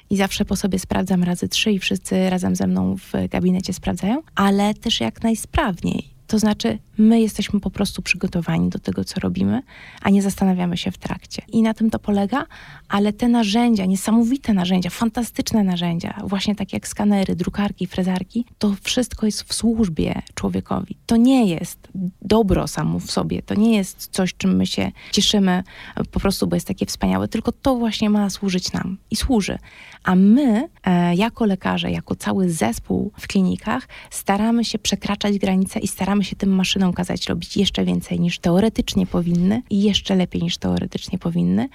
I 0.10 0.18
zawsze 0.18 0.46
po 0.46 0.56
sobie 0.56 0.80
sprawdzam 0.80 1.24
razy 1.24 1.48
trzy 1.48 1.72
i 1.72 1.80
wszyscy 1.80 2.30
razem 2.30 2.56
ze 2.56 2.68
mną 2.68 2.96
w 2.98 3.12
gabinecie 3.30 3.74
sprawdzają, 3.74 4.22
ale 4.36 4.74
też 4.74 5.00
jak 5.00 5.24
najsprawniej. 5.24 6.19
To 6.30 6.40
znaczy, 6.40 6.80
my 6.98 7.22
jesteśmy 7.22 7.60
po 7.60 7.72
prostu 7.72 8.02
przygotowani 8.02 8.70
do 8.70 8.80
tego, 8.80 9.04
co 9.04 9.20
robimy, 9.20 9.62
a 10.02 10.10
nie 10.10 10.22
zastanawiamy 10.22 10.78
się 10.78 10.92
w 10.92 10.98
trakcie. 10.98 11.42
I 11.48 11.62
na 11.62 11.74
tym 11.74 11.90
to 11.90 12.00
polega, 12.00 12.46
ale 12.90 13.14
te 13.14 13.28
narzędzia, 13.28 13.86
niesamowite 13.86 14.54
narzędzia, 14.54 14.90
fantastyczne 14.90 15.64
narzędzia, 15.64 16.22
właśnie 16.24 16.56
tak 16.56 16.74
jak 16.74 16.88
skanery, 16.88 17.36
drukarki, 17.36 17.88
frezarki, 17.88 18.46
to 18.58 18.76
wszystko 18.82 19.26
jest 19.26 19.44
w 19.44 19.54
służbie 19.54 20.22
człowiekowi. 20.34 20.98
To 21.06 21.16
nie 21.18 21.46
jest 21.46 21.88
dobro 22.22 22.68
samo 22.68 23.00
w 23.00 23.12
sobie, 23.12 23.42
to 23.42 23.56
nie 23.56 23.78
jest 23.78 24.10
coś, 24.12 24.34
czym 24.34 24.56
my 24.56 24.68
się 24.68 24.92
cieszymy 25.12 25.64
po 26.12 26.20
prostu, 26.20 26.48
bo 26.48 26.56
jest 26.56 26.68
takie 26.68 26.86
wspaniałe, 26.86 27.28
tylko 27.28 27.52
to 27.52 27.76
właśnie 27.76 28.10
ma 28.10 28.30
służyć 28.30 28.74
nam 28.74 28.98
i 29.12 29.16
służy. 29.16 29.60
A 30.04 30.16
my, 30.16 30.70
e, 30.84 31.16
jako 31.16 31.46
lekarze, 31.46 31.92
jako 31.92 32.16
cały 32.16 32.50
zespół 32.50 33.12
w 33.20 33.28
klinikach, 33.28 33.88
staramy 34.10 34.66
się 34.66 34.80
przekraczać 34.80 35.40
granice 35.40 35.80
i 35.80 35.88
staramy 35.88 36.19
się 36.24 36.36
tym 36.36 36.50
maszynom 36.56 36.94
kazać 36.94 37.28
robić 37.28 37.58
jeszcze 37.58 37.86
więcej 37.86 38.20
niż 38.20 38.40
teoretycznie 38.40 39.08
powinny 39.08 39.62
i 39.70 39.82
jeszcze 39.82 40.16
lepiej 40.16 40.42
niż 40.42 40.58
teoretycznie 40.58 41.20
powinny. 41.20 41.70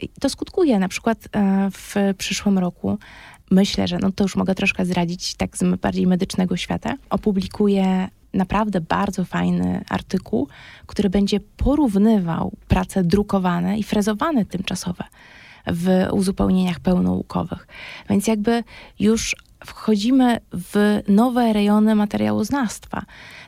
I 0.00 0.08
to 0.20 0.28
skutkuje 0.28 0.78
na 0.78 0.88
przykład 0.88 1.28
e, 1.32 1.70
w 1.70 1.94
przyszłym 2.18 2.58
roku 2.58 2.98
myślę, 3.50 3.88
że 3.88 3.98
no 3.98 4.12
to 4.12 4.24
już 4.24 4.36
mogę 4.36 4.54
troszkę 4.54 4.86
zdradzić 4.86 5.34
tak 5.34 5.56
z 5.56 5.76
bardziej 5.80 6.06
medycznego 6.06 6.56
świata, 6.56 6.94
opublikuję 7.10 8.08
naprawdę 8.34 8.80
bardzo 8.80 9.24
fajny 9.24 9.84
artykuł, 9.88 10.48
który 10.86 11.10
będzie 11.10 11.40
porównywał 11.40 12.52
prace 12.68 13.04
drukowane 13.04 13.78
i 13.78 13.82
frezowane 13.82 14.44
tymczasowe 14.44 15.04
w 15.66 16.06
uzupełnieniach 16.12 16.80
pełnoukowych. 16.80 17.66
Więc 18.10 18.26
jakby 18.26 18.64
już 18.98 19.36
wchodzimy 19.66 20.40
w 20.52 21.02
nowe 21.08 21.52
rejony 21.52 21.94
materiałoznawstwa. 21.94 23.02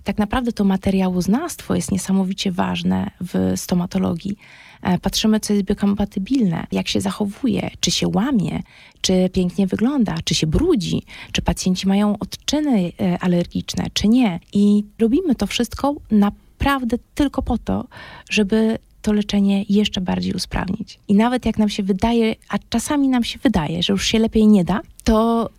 Tak 0.05 0.19
naprawdę 0.19 0.53
to 0.53 0.65
materiałoznawstwo 0.65 1.75
jest 1.75 1.93
niesamowicie 1.93 2.53
ważne 2.53 3.11
w 3.21 3.53
stomatologii. 3.57 4.37
E, 4.83 4.99
patrzymy, 4.99 5.41
co 5.41 5.53
jest 5.53 5.67
biokompatybilne, 5.67 6.67
jak 6.73 6.89
się 6.89 7.01
zachowuje, 7.01 7.71
czy 7.81 7.91
się 7.91 8.09
łamie, 8.09 8.63
czy 9.01 9.31
pięknie 9.33 9.67
wygląda, 9.67 10.15
czy 10.25 10.35
się 10.35 10.47
brudzi, 10.47 11.03
czy 11.33 11.43
pacjenci 11.43 11.89
mają 11.89 12.19
odczyny 12.19 12.93
e, 13.01 13.19
alergiczne, 13.19 13.87
czy 13.95 14.09
nie. 14.09 14.41
I 14.53 14.85
robimy 14.99 15.35
to 15.35 15.47
wszystko 15.47 15.95
naprawdę 16.11 16.97
tylko 17.15 17.43
po 17.43 17.59
to, 17.59 17.85
żeby 18.31 18.79
to 19.03 19.13
leczenie 19.13 19.65
jeszcze 19.69 20.01
bardziej 20.01 20.33
usprawnić. 20.33 20.99
I 21.09 21.15
nawet 21.15 21.47
jak 21.47 21.59
nam 21.59 21.69
się 21.69 21.83
wydaje, 21.83 22.35
a 22.49 22.59
czasami 22.71 23.09
nam 23.09 23.25
się 23.25 23.39
wydaje, 23.39 23.83
że 23.83 23.93
już 23.93 24.07
się 24.07 24.19
lepiej 24.19 24.47
nie 24.47 24.65
da, 24.65 24.81
to 25.05 25.51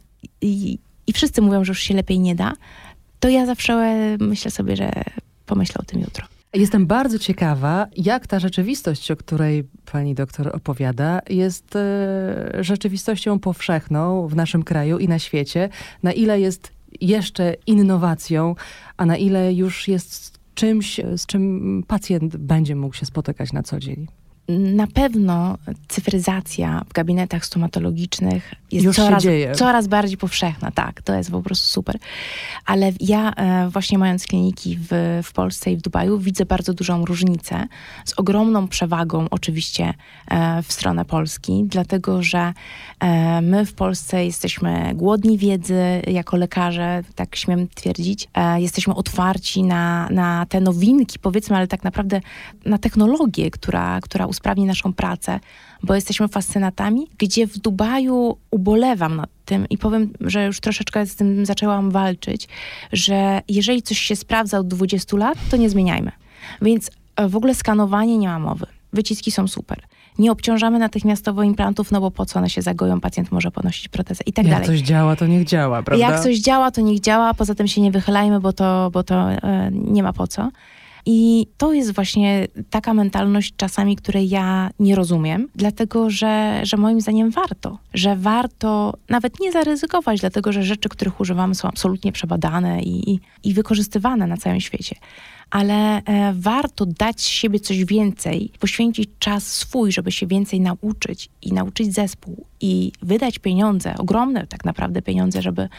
i, 0.42 0.80
i 1.08 1.14
wszyscy 1.14 1.42
mówią, 1.42 1.64
że 1.64 1.72
już 1.72 1.80
się 1.80 1.94
lepiej 1.94 2.20
nie 2.20 2.36
da, 2.36 2.54
to 3.20 3.30
ja 3.30 3.46
zawsze 3.46 4.18
myślę 4.20 4.52
sobie, 4.52 4.76
że 4.76 4.92
pomyślę 5.46 5.76
o 5.82 5.84
tym 5.84 6.00
jutro. 6.00 6.26
Jestem 6.54 6.86
bardzo 6.86 7.20
ciekawa, 7.20 7.88
jak 7.98 8.28
ta 8.28 8.40
rzeczywistość, 8.40 9.12
o 9.12 9.16
której 9.16 9.64
pani 9.92 10.16
doktor 10.16 10.56
opowiada, 10.56 11.22
jest 11.30 11.76
e, 11.76 12.64
rzeczywistością 12.64 13.40
powszechną 13.40 14.28
w 14.28 14.36
naszym 14.36 14.64
kraju 14.64 14.98
i 15.00 15.08
na 15.08 15.20
świecie. 15.20 15.70
Na 16.04 16.12
ile 16.12 16.40
jest 16.40 16.72
jeszcze 17.02 17.56
innowacją, 17.68 18.56
a 18.98 19.06
na 19.06 19.18
ile 19.18 19.54
już 19.54 19.88
jest 19.88 20.40
czymś, 20.56 21.00
z 21.18 21.26
czym 21.26 21.84
pacjent 21.88 22.38
będzie 22.38 22.76
mógł 22.76 22.96
się 22.96 23.06
spotykać 23.06 23.54
na 23.54 23.64
co 23.64 23.80
dzień. 23.80 24.08
Na 24.60 24.88
pewno 24.88 25.58
cyfryzacja 25.88 26.82
w 26.90 26.94
gabinetach 26.94 27.46
stomatologicznych 27.46 28.56
jest 28.72 28.96
coraz, 28.96 29.24
coraz, 29.56 29.88
bardziej 29.88 30.18
powszechna. 30.18 30.72
Tak, 30.72 31.02
to 31.02 31.14
jest 31.14 31.32
po 31.32 31.42
prostu 31.42 31.68
super. 31.68 31.98
Ale 32.66 32.92
ja 33.00 33.34
e, 33.34 33.70
właśnie 33.70 33.98
mając 33.98 34.28
kliniki 34.28 34.78
w, 34.82 35.20
w 35.24 35.34
Polsce 35.34 35.72
i 35.72 35.78
w 35.78 35.82
Dubaju 35.82 36.20
widzę 36.20 36.46
bardzo 36.46 36.74
dużą 36.74 37.06
różnicę 37.06 37.68
z 38.06 38.14
ogromną 38.20 38.68
przewagą 38.68 39.26
oczywiście 39.32 39.94
e, 40.28 40.64
w 40.64 40.74
stronę 40.74 41.06
Polski, 41.06 41.64
dlatego 41.68 42.24
że 42.24 42.54
e, 43.00 43.42
my 43.42 43.66
w 43.66 43.74
Polsce 43.74 44.26
jesteśmy 44.26 44.92
głodni 44.96 45.38
wiedzy 45.38 46.02
jako 46.08 46.38
lekarze, 46.38 47.04
tak 47.16 47.36
śmiem 47.36 47.68
twierdzić. 47.76 48.28
Jesteśmy 48.58 48.96
otwarci 48.96 49.64
na, 49.64 50.08
na 50.10 50.46
te 50.50 50.62
nowinki 50.62 51.20
powiedzmy, 51.20 51.58
ale 51.58 51.68
tak 51.68 51.84
naprawdę 51.84 52.22
na 52.66 52.78
technologię, 52.78 53.52
która, 53.52 54.02
która 54.02 54.26
usprawni 54.42 54.66
naszą 54.66 54.94
pracę, 54.94 55.40
bo 55.84 55.96
jesteśmy 55.96 56.28
fascynatami, 56.28 57.08
gdzie 57.18 57.48
w 57.48 57.58
Dubaju 57.58 58.38
ubolewam 58.52 59.16
nad 59.16 59.30
tym 59.46 59.66
i 59.70 59.78
powiem, 59.78 60.14
że 60.22 60.46
już 60.46 60.60
troszeczkę 60.60 61.06
z 61.06 61.16
tym 61.16 61.46
zaczęłam 61.46 61.92
walczyć, 61.92 62.48
że 62.94 63.42
jeżeli 63.48 63.82
coś 63.82 64.00
się 64.00 64.16
sprawdza 64.16 64.60
od 64.60 64.68
20 64.68 65.18
lat, 65.18 65.38
to 65.52 65.58
nie 65.58 65.70
zmieniajmy. 65.70 66.12
Więc 66.62 66.92
e, 67.16 67.30
w 67.30 67.36
ogóle 67.36 67.56
skanowanie 67.56 68.18
nie 68.18 68.28
ma 68.28 68.40
mowy. 68.40 68.66
Wyciski 68.94 69.32
są 69.32 69.48
super. 69.48 69.78
Nie 70.20 70.32
obciążamy 70.32 70.80
natychmiastowo 70.80 71.44
implantów, 71.44 71.92
no 71.92 72.02
bo 72.02 72.12
po 72.12 72.26
co 72.26 72.40
one 72.40 72.50
się 72.50 72.62
zagoją, 72.62 73.00
pacjent 73.00 73.32
może 73.32 73.52
ponosić 73.52 73.88
protezę 73.88 74.24
i 74.26 74.34
tak 74.34 74.46
Jak 74.46 74.54
dalej. 74.54 74.68
Jak 74.68 74.78
coś 74.78 74.88
działa, 74.88 75.16
to 75.16 75.28
niech 75.28 75.46
działa, 75.46 75.84
prawda? 75.84 76.08
Jak 76.10 76.24
coś 76.24 76.38
działa, 76.40 76.72
to 76.72 76.82
niech 76.82 77.00
działa, 77.00 77.34
poza 77.34 77.56
tym 77.56 77.68
się 77.68 77.82
nie 77.82 77.92
wychylajmy, 77.92 78.40
bo 78.40 78.54
to, 78.54 78.90
bo 78.94 79.04
to 79.04 79.32
e, 79.32 79.72
nie 79.72 80.04
ma 80.04 80.14
po 80.14 80.28
co. 80.28 80.50
I 81.06 81.48
to 81.58 81.74
jest 81.74 81.96
właśnie 81.96 82.48
taka 82.70 82.94
mentalność 82.94 83.54
czasami, 83.58 83.96
której 83.96 84.30
ja 84.30 84.70
nie 84.80 84.96
rozumiem, 84.96 85.48
dlatego 85.56 86.10
że, 86.10 86.62
że 86.64 86.78
moim 86.78 87.02
zdaniem 87.02 87.32
warto, 87.32 87.78
że 87.94 88.16
warto 88.16 88.94
nawet 89.10 89.40
nie 89.40 89.52
zaryzykować, 89.52 90.20
dlatego 90.20 90.52
że 90.52 90.64
rzeczy, 90.64 90.90
których 90.90 91.20
używamy 91.20 91.56
są 91.56 91.68
absolutnie 91.68 92.12
przebadane 92.12 92.82
i, 92.82 93.20
i, 93.44 93.54
wykorzystywane 93.54 94.28
na 94.28 94.38
całym 94.38 94.60
świecie 94.60 94.96
ale 95.52 96.04
e, 96.04 96.34
warto 96.34 96.86
dać 96.86 97.22
siebie 97.22 97.60
coś 97.60 97.86
więcej, 97.86 98.52
poświęcić 98.60 99.10
czas 99.20 99.48
swój, 99.48 99.92
żeby 99.92 100.12
się 100.12 100.28
więcej 100.28 100.62
nauczyć 100.62 101.30
i 101.42 101.54
nauczyć 101.54 101.94
zespół 101.94 102.46
i 102.62 102.92
wydać 103.02 103.40
pieniądze, 103.40 103.98
ogromne 103.98 104.48
tak 104.48 104.66
naprawdę 104.66 105.02
pieniądze, 105.02 105.42
żeby, 105.42 105.70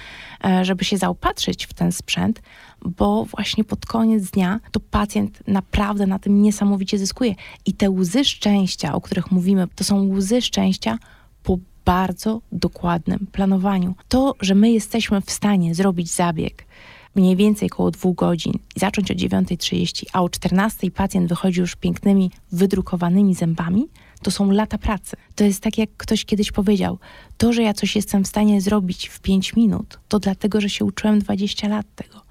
e, 0.44 0.64
żeby 0.64 0.84
się 0.84 0.96
zaopatrzyć 0.96 1.66
w 1.66 1.74
ten 1.74 1.92
sprzęt, 1.92 2.42
bo 2.84 3.24
właśnie 3.24 3.64
pod 3.64 3.86
koniec 3.86 4.30
dnia 4.30 4.60
to 4.70 4.80
pacjent 4.80 5.48
naprawdę 5.48 6.06
na 6.06 6.18
tym 6.18 6.42
niesamowicie 6.42 6.98
zyskuje. 6.98 7.34
I 7.66 7.72
te 7.72 7.90
łzy 7.90 8.24
szczęścia, 8.24 8.94
o 8.94 9.00
których 9.00 9.30
mówimy, 9.30 9.68
to 9.74 9.84
są 9.84 10.08
łzy 10.08 10.42
szczęścia 10.42 10.98
po 11.42 11.58
bardzo 11.84 12.40
dokładnym 12.52 13.26
planowaniu. 13.32 13.94
To, 14.08 14.34
że 14.40 14.54
my 14.54 14.70
jesteśmy 14.70 15.20
w 15.20 15.30
stanie 15.30 15.74
zrobić 15.74 16.10
zabieg 16.10 16.66
mniej 17.14 17.36
więcej 17.36 17.70
około 17.72 17.90
dwóch 17.90 18.16
godzin 18.16 18.52
i 18.76 18.80
zacząć 18.80 19.10
o 19.10 19.14
9.30, 19.14 20.04
a 20.12 20.22
o 20.22 20.26
14.00 20.26 20.90
pacjent 20.90 21.28
wychodzi 21.28 21.60
już 21.60 21.76
pięknymi, 21.76 22.30
wydrukowanymi 22.52 23.34
zębami, 23.34 23.88
to 24.22 24.30
są 24.30 24.50
lata 24.50 24.78
pracy. 24.78 25.16
To 25.34 25.44
jest 25.44 25.62
tak, 25.62 25.78
jak 25.78 25.90
ktoś 25.96 26.24
kiedyś 26.24 26.52
powiedział, 26.52 26.98
to, 27.36 27.52
że 27.52 27.62
ja 27.62 27.74
coś 27.74 27.96
jestem 27.96 28.24
w 28.24 28.28
stanie 28.28 28.60
zrobić 28.60 29.08
w 29.08 29.20
5 29.20 29.56
minut, 29.56 29.98
to 30.08 30.18
dlatego, 30.18 30.60
że 30.60 30.68
się 30.68 30.84
uczyłem 30.84 31.18
20 31.18 31.68
lat 31.68 31.86
tego. 31.94 32.22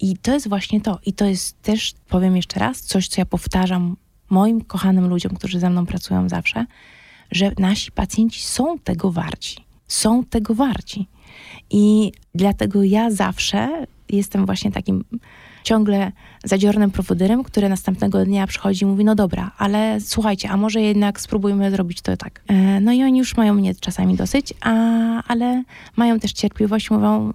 I 0.00 0.16
to 0.16 0.32
jest 0.32 0.48
właśnie 0.48 0.80
to. 0.80 0.98
I 1.06 1.12
to 1.12 1.24
jest 1.24 1.62
też, 1.62 1.94
powiem 2.08 2.36
jeszcze 2.36 2.60
raz, 2.60 2.80
coś, 2.80 3.08
co 3.08 3.20
ja 3.20 3.26
powtarzam 3.26 3.96
moim 4.30 4.60
kochanym 4.60 5.08
ludziom, 5.08 5.34
którzy 5.36 5.60
ze 5.60 5.70
mną 5.70 5.86
pracują 5.86 6.28
zawsze, 6.28 6.66
że 7.30 7.52
nasi 7.58 7.92
pacjenci 7.92 8.42
są 8.42 8.78
tego 8.78 9.10
warci. 9.10 9.64
Są 9.88 10.24
tego 10.24 10.54
warci. 10.54 11.08
I 11.70 12.12
dlatego 12.34 12.82
ja 12.82 13.10
zawsze 13.10 13.86
jestem 14.08 14.46
właśnie 14.46 14.72
takim 14.72 15.04
ciągle 15.64 16.12
zadziornym 16.44 16.90
prowodyrem, 16.90 17.44
który 17.44 17.68
następnego 17.68 18.24
dnia 18.24 18.46
przychodzi 18.46 18.84
i 18.84 18.86
mówi, 18.86 19.04
no 19.04 19.14
dobra, 19.14 19.50
ale 19.58 20.00
słuchajcie, 20.00 20.50
a 20.50 20.56
może 20.56 20.80
jednak 20.80 21.20
spróbujmy 21.20 21.70
zrobić 21.70 22.02
to 22.02 22.16
tak. 22.16 22.42
E, 22.48 22.80
no 22.80 22.92
i 22.92 23.02
oni 23.02 23.18
już 23.18 23.36
mają 23.36 23.54
mnie 23.54 23.74
czasami 23.74 24.16
dosyć, 24.16 24.54
a, 24.60 24.72
ale 25.28 25.62
mają 25.96 26.20
też 26.20 26.32
cierpliwość, 26.32 26.90
mówią, 26.90 27.32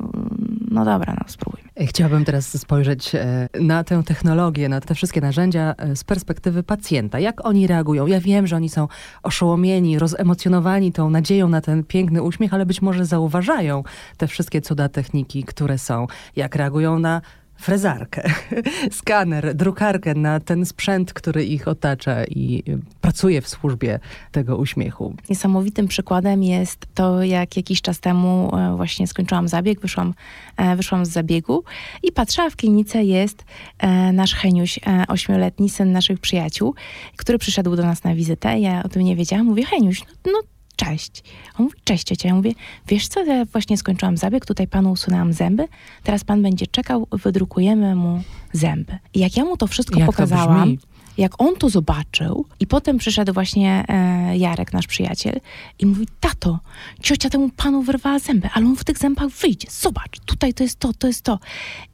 no 0.72 0.86
dobra, 0.86 1.14
no 1.14 1.24
spróbujmy. 1.28 1.70
Chciałabym 1.80 2.26
teraz 2.26 2.60
spojrzeć 2.62 3.16
e, 3.16 3.50
na 3.60 3.84
tę 3.84 4.04
technologię, 4.04 4.70
na 4.70 4.82
te 4.82 4.96
wszystkie 4.96 5.22
narzędzia 5.22 5.76
e, 5.78 5.96
z 5.96 6.04
perspektywy 6.04 6.64
pacjenta. 6.64 7.20
Jak 7.20 7.46
oni 7.46 7.68
reagują? 7.68 8.08
Ja 8.08 8.20
wiem, 8.20 8.48
że 8.48 8.56
oni 8.56 8.70
są 8.70 8.88
oszołomieni, 9.24 10.00
rozemocjonowani 10.00 10.92
tą 10.92 11.10
nadzieją 11.10 11.50
na 11.50 11.62
ten 11.62 11.84
piękny 11.84 12.22
uśmiech, 12.22 12.54
ale 12.54 12.66
być 12.66 12.82
może 12.82 13.06
zauważają 13.06 13.84
te 14.18 14.28
wszystkie 14.28 14.62
cuda 14.62 14.90
techniki, 14.90 15.44
które 15.44 15.78
są. 15.78 16.08
Jak 16.36 16.56
reagują 16.56 17.00
na 17.00 17.22
frezarkę, 17.60 18.30
skaner, 19.00 19.56
drukarkę 19.56 20.14
na 20.16 20.40
ten 20.40 20.66
sprzęt, 20.66 21.14
który 21.14 21.46
ich 21.46 21.68
otacza 21.68 22.26
i 22.26 22.64
pracuje 23.02 23.42
w 23.42 23.50
służbie 23.50 24.00
tego 24.32 24.58
uśmiechu. 24.58 25.16
Niesamowitym 25.30 25.88
przykładem 25.88 26.44
jest 26.44 26.88
to, 26.94 27.24
jak 27.24 27.58
jakiś 27.58 27.82
czas 27.82 28.00
temu 28.00 28.56
e, 28.56 28.76
właśnie 28.76 29.08
skończyłam 29.08 29.48
zabieg, 29.48 29.80
wyszłam, 29.80 30.14
e, 30.58 30.76
wyszłam 30.76 31.06
z 31.06 31.10
zabiegu 31.10 31.64
i 32.04 32.12
patrzyła 32.12 32.50
w 32.50 32.56
klinice 32.56 33.04
jest 33.04 33.46
e, 33.78 34.14
nasz 34.14 34.34
Heniuś, 34.34 34.80
ośmioletni 35.08 35.70
syn 35.70 35.92
naszych 35.92 36.20
przyjaciół, 36.20 36.76
który 37.16 37.38
przyszedł 37.38 37.76
do 37.76 37.84
nas 37.84 38.04
na 38.04 38.16
wizytę. 38.16 38.60
Ja 38.60 38.84
o 38.84 38.90
tym 38.90 39.02
nie 39.02 39.16
wiedziałam. 39.16 39.46
Mówię, 39.46 39.66
Heniuś, 39.66 40.02
no, 40.26 40.32
no 40.32 40.59
cześć. 40.80 41.24
On 41.60 41.66
mówi, 41.66 41.78
cześć 41.84 42.04
ciocia. 42.04 42.30
Ja 42.30 42.36
mówię, 42.36 42.52
wiesz 42.88 43.08
co, 43.08 43.24
ja 43.24 43.46
właśnie 43.46 43.78
skończyłam 43.78 44.18
zabieg, 44.18 44.46
tutaj 44.46 44.68
panu 44.68 44.92
usunęłam 44.92 45.34
zęby, 45.34 45.68
teraz 46.04 46.24
pan 46.24 46.42
będzie 46.42 46.68
czekał, 46.68 47.08
wydrukujemy 47.12 47.96
mu 47.96 48.24
zęby. 48.54 48.98
I 49.14 49.20
jak 49.20 49.38
ja 49.38 49.46
mu 49.46 49.58
to 49.58 49.68
wszystko 49.68 50.00
jak 50.00 50.06
pokazałam, 50.06 50.78
to 50.78 50.88
jak 51.20 51.42
on 51.42 51.56
to 51.56 51.70
zobaczył 51.70 52.46
i 52.60 52.68
potem 52.68 52.98
przyszedł 52.98 53.34
właśnie 53.34 53.86
e, 53.88 54.38
Jarek, 54.38 54.74
nasz 54.74 54.88
przyjaciel 54.88 55.40
i 55.80 55.86
mówi, 55.86 56.08
tato, 56.20 56.60
ciocia 57.02 57.30
temu 57.30 57.50
panu 57.50 57.82
wyrwała 57.82 58.20
zęby, 58.20 58.50
ale 58.54 58.66
on 58.66 58.76
w 58.76 58.84
tych 58.84 58.98
zębach 58.98 59.30
wyjdzie, 59.30 59.68
zobacz, 59.72 60.20
tutaj 60.26 60.54
to 60.54 60.64
jest 60.64 60.80
to, 60.80 60.94
to 60.94 61.08
jest 61.08 61.22
to. 61.22 61.40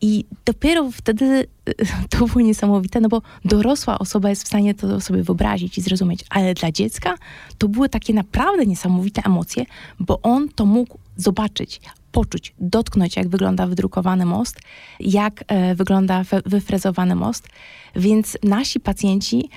I 0.01 0.25
dopiero 0.45 0.91
wtedy 0.91 1.47
e, 1.65 2.07
to 2.09 2.25
było 2.25 2.41
niesamowite, 2.41 3.01
no 3.01 3.09
bo 3.09 3.21
dorosła 3.45 3.99
osoba 3.99 4.29
jest 4.29 4.43
w 4.43 4.47
stanie 4.47 4.75
to 4.75 5.01
sobie 5.01 5.23
wyobrazić 5.23 5.77
i 5.77 5.81
zrozumieć, 5.81 6.19
ale 6.29 6.53
dla 6.53 6.71
dziecka 6.71 7.15
to 7.57 7.67
były 7.67 7.89
takie 7.89 8.13
naprawdę 8.13 8.65
niesamowite 8.65 9.21
emocje, 9.25 9.65
bo 9.99 10.21
on 10.21 10.49
to 10.49 10.65
mógł 10.65 10.97
zobaczyć, 11.17 11.81
poczuć, 12.15 12.53
dotknąć, 12.59 13.15
jak 13.15 13.27
wygląda 13.27 13.67
wydrukowany 13.67 14.25
most, 14.25 14.59
jak 14.99 15.43
e, 15.47 15.75
wygląda 15.75 16.23
wyfrezowany 16.45 17.15
most. 17.15 17.47
Więc 17.95 18.37
nasi 18.43 18.79
pacjenci, 18.79 19.49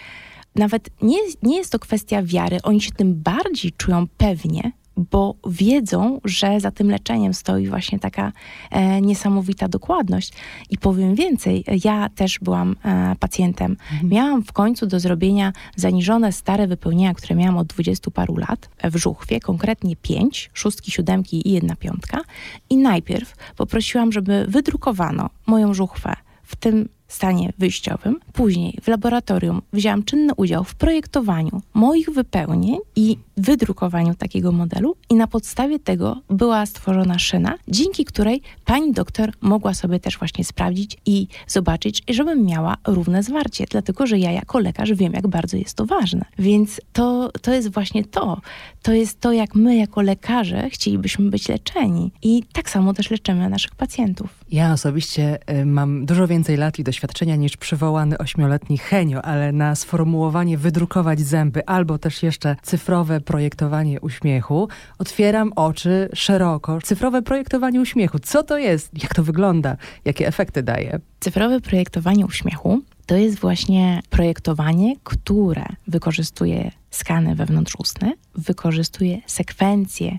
nawet 0.55 0.91
nie, 1.03 1.19
nie 1.43 1.57
jest 1.57 1.73
to 1.73 1.79
kwestia 1.79 2.23
wiary, 2.23 2.59
oni 2.63 2.81
się 2.81 2.91
tym 2.93 3.15
bardziej 3.15 3.73
czują 3.73 4.07
pewnie, 4.17 4.73
bo 5.11 5.35
wiedzą, 5.47 6.21
że 6.25 6.61
za 6.61 6.71
tym 6.71 6.91
leczeniem 6.91 7.35
stoi 7.35 7.69
właśnie 7.69 7.99
taka 7.99 8.33
e, 8.71 9.01
niesamowita 9.01 9.69
dokładność. 9.69 10.33
I 10.71 10.79
powiem 10.79 11.15
więcej, 11.15 11.65
ja 11.85 12.09
też 12.09 12.39
byłam 12.43 12.77
e, 12.85 13.17
pacjentem. 13.21 13.77
Mhm. 13.93 14.11
Miałam 14.11 14.43
w 14.43 14.53
końcu 14.53 14.87
do 14.87 15.01
zrobienia 15.01 15.53
zaniżone 15.77 16.33
stare 16.33 16.67
wypełnienia, 16.67 17.15
które 17.15 17.37
miałam 17.37 17.57
od 17.57 17.67
dwudziestu 17.67 18.11
paru 18.11 18.37
lat 18.37 18.71
w 18.85 18.97
żuchwie, 18.97 19.41
konkretnie 19.41 19.97
pięć, 19.97 20.51
szóstki, 20.55 20.91
siódemki 20.91 21.49
i 21.49 21.53
jedna 21.53 21.77
piątka. 21.77 22.21
I 22.71 22.77
najpierw 22.77 23.35
poprosiłam, 23.57 24.13
żeby 24.13 24.47
wydrukowano 24.49 25.31
moją 25.47 25.75
żuchwę 25.75 26.15
w 26.43 26.57
tym 26.57 26.89
stanie 27.09 27.53
wyjściowym. 27.59 28.21
Później 28.33 28.79
w 28.83 28.89
laboratorium 28.89 29.63
wzięłam 29.73 30.03
czynny 30.03 30.33
udział 30.37 30.65
w 30.65 30.75
projektowaniu 30.75 31.63
moich 31.75 32.11
wypełnień 32.11 32.79
i 32.97 33.19
wydrukowaniu 33.37 34.15
takiego 34.15 34.53
modelu 34.53 34.97
i 35.11 35.15
na 35.15 35.27
podstawie 35.27 35.79
tego 35.79 36.21
była 36.31 36.67
stworzona 36.67 37.19
szyna, 37.19 37.55
dzięki 37.69 38.05
której 38.05 38.43
pani 38.65 38.93
doktor 38.93 39.33
mogła 39.41 39.75
sobie 39.75 40.01
też 40.01 40.19
właśnie 40.19 40.45
sprawdzić 40.45 40.97
i 41.07 41.27
zobaczyć, 41.47 42.03
żebym 42.09 42.45
miała 42.45 42.77
równe 42.87 43.23
zwarcie, 43.23 43.65
dlatego 43.71 44.07
że 44.07 44.19
ja 44.19 44.33
jako 44.33 44.59
lekarz 44.59 44.93
wiem, 44.93 45.13
jak 45.13 45.27
bardzo 45.27 45.57
jest 45.57 45.75
to 45.75 45.87
ważne. 45.87 46.25
Więc 46.39 46.81
to, 46.93 47.31
to 47.43 47.53
jest 47.53 47.73
właśnie 47.73 48.05
to. 48.05 48.41
To 48.83 48.93
jest 48.93 49.21
to, 49.21 49.33
jak 49.33 49.55
my 49.55 49.77
jako 49.77 50.03
lekarze 50.03 50.71
chcielibyśmy 50.71 51.31
być 51.31 51.49
leczeni. 51.49 52.13
I 52.23 52.43
tak 52.53 52.71
samo 52.71 52.95
też 52.95 53.11
leczymy 53.11 53.49
naszych 53.49 53.75
pacjentów. 53.75 54.38
Ja 54.51 54.73
osobiście 54.73 55.39
y, 55.51 55.67
mam 55.67 56.07
dużo 56.07 56.27
więcej 56.27 56.57
lat 56.57 56.79
i 56.79 56.85
doświadczenia 56.85 57.37
niż 57.37 57.57
przywołany 57.57 58.19
ośmioletni 58.19 58.79
Henio, 58.79 59.23
ale 59.23 59.53
na 59.53 59.75
sformułowanie 59.75 60.59
wydrukować 60.59 61.21
zęby 61.21 61.67
albo 61.67 61.99
też 61.99 62.23
jeszcze 62.23 62.57
cyfrowe 62.63 63.21
projektowanie 63.21 64.01
uśmiechu, 64.01 64.69
otwieram 64.99 65.53
oczy 65.57 66.09
szeroko. 66.15 66.79
Cyfrowe 66.83 67.23
projektowanie 67.23 67.81
uśmiechu. 67.81 68.19
Co 68.19 68.43
to 68.43 68.59
jest? 68.59 69.03
Jak 69.03 69.15
to 69.15 69.23
wygląda? 69.23 69.77
Jakie 70.05 70.27
efekty 70.27 70.63
daje? 70.63 71.01
Cyfrowe 71.21 71.61
projektowanie 71.61 72.27
uśmiechu 72.27 72.81
to 73.07 73.17
jest 73.17 73.39
właśnie 73.39 74.01
projektowanie, 74.11 74.95
które 75.05 75.65
wykorzystuje 75.87 76.71
skany 76.91 77.35
wewnątrzustne, 77.35 78.13
wykorzystuje 78.35 79.21
sekwencje 79.27 80.19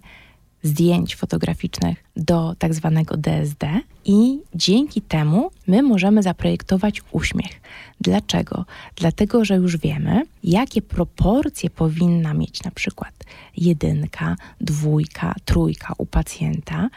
zdjęć 0.64 1.16
fotograficznych 1.16 2.04
do 2.16 2.56
tak 2.60 2.74
zwanego 2.74 3.18
DSD 3.18 3.68
i 4.06 4.40
dzięki 4.56 5.02
temu 5.02 5.52
my 5.68 5.84
możemy 5.84 6.24
zaprojektować 6.24 7.02
uśmiech. 7.12 7.62
Dlaczego? 8.02 8.66
Dlatego, 8.96 9.46
że 9.46 9.56
już 9.56 9.78
wiemy, 9.78 10.24
jakie 10.44 10.82
proporcje 10.82 11.70
powinna 11.70 12.34
mieć 12.34 12.64
na 12.64 12.72
przykład 12.72 13.14
jedynka, 13.58 14.36
dwójka, 14.62 15.36
trójka 15.46 15.94
u 15.98 16.06
pacjenta, 16.06 16.90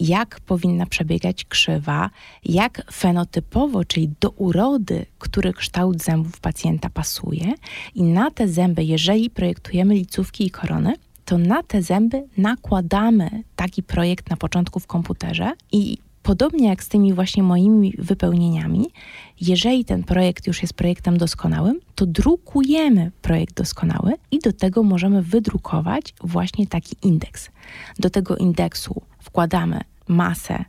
jak 0.00 0.40
powinna 0.40 0.86
przebiegać 0.86 1.44
krzywa, 1.44 2.10
jak 2.44 2.92
fenotypowo, 2.92 3.84
czyli 3.84 4.10
do 4.20 4.30
urody, 4.30 5.06
który 5.18 5.52
kształt 5.52 6.02
zębów 6.02 6.40
pacjenta 6.40 6.90
pasuje 6.90 7.54
i 7.94 8.02
na 8.02 8.30
te 8.30 8.48
zęby, 8.48 8.84
jeżeli 8.84 9.30
projektujemy 9.30 9.94
licówki 9.94 10.46
i 10.46 10.50
korony, 10.50 10.94
to 11.28 11.38
na 11.38 11.62
te 11.62 11.82
zęby 11.82 12.24
nakładamy 12.36 13.30
taki 13.56 13.82
projekt 13.82 14.30
na 14.30 14.36
początku 14.36 14.80
w 14.80 14.86
komputerze 14.86 15.52
i 15.72 15.98
podobnie 16.22 16.68
jak 16.68 16.84
z 16.84 16.88
tymi 16.88 17.12
właśnie 17.14 17.42
moimi 17.42 17.94
wypełnieniami, 17.98 18.86
jeżeli 19.40 19.84
ten 19.84 20.04
projekt 20.04 20.46
już 20.46 20.62
jest 20.62 20.74
projektem 20.74 21.18
doskonałym, 21.18 21.80
to 21.94 22.06
drukujemy 22.06 23.10
projekt 23.22 23.54
doskonały 23.54 24.12
i 24.30 24.38
do 24.38 24.52
tego 24.52 24.82
możemy 24.82 25.22
wydrukować 25.22 26.14
właśnie 26.20 26.66
taki 26.66 26.96
indeks. 27.02 27.50
Do 27.98 28.10
tego 28.10 28.36
indeksu 28.36 29.02
wkładamy 29.18 29.80
masę 30.08 30.64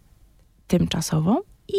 tymczasową 0.68 1.38
i 1.68 1.78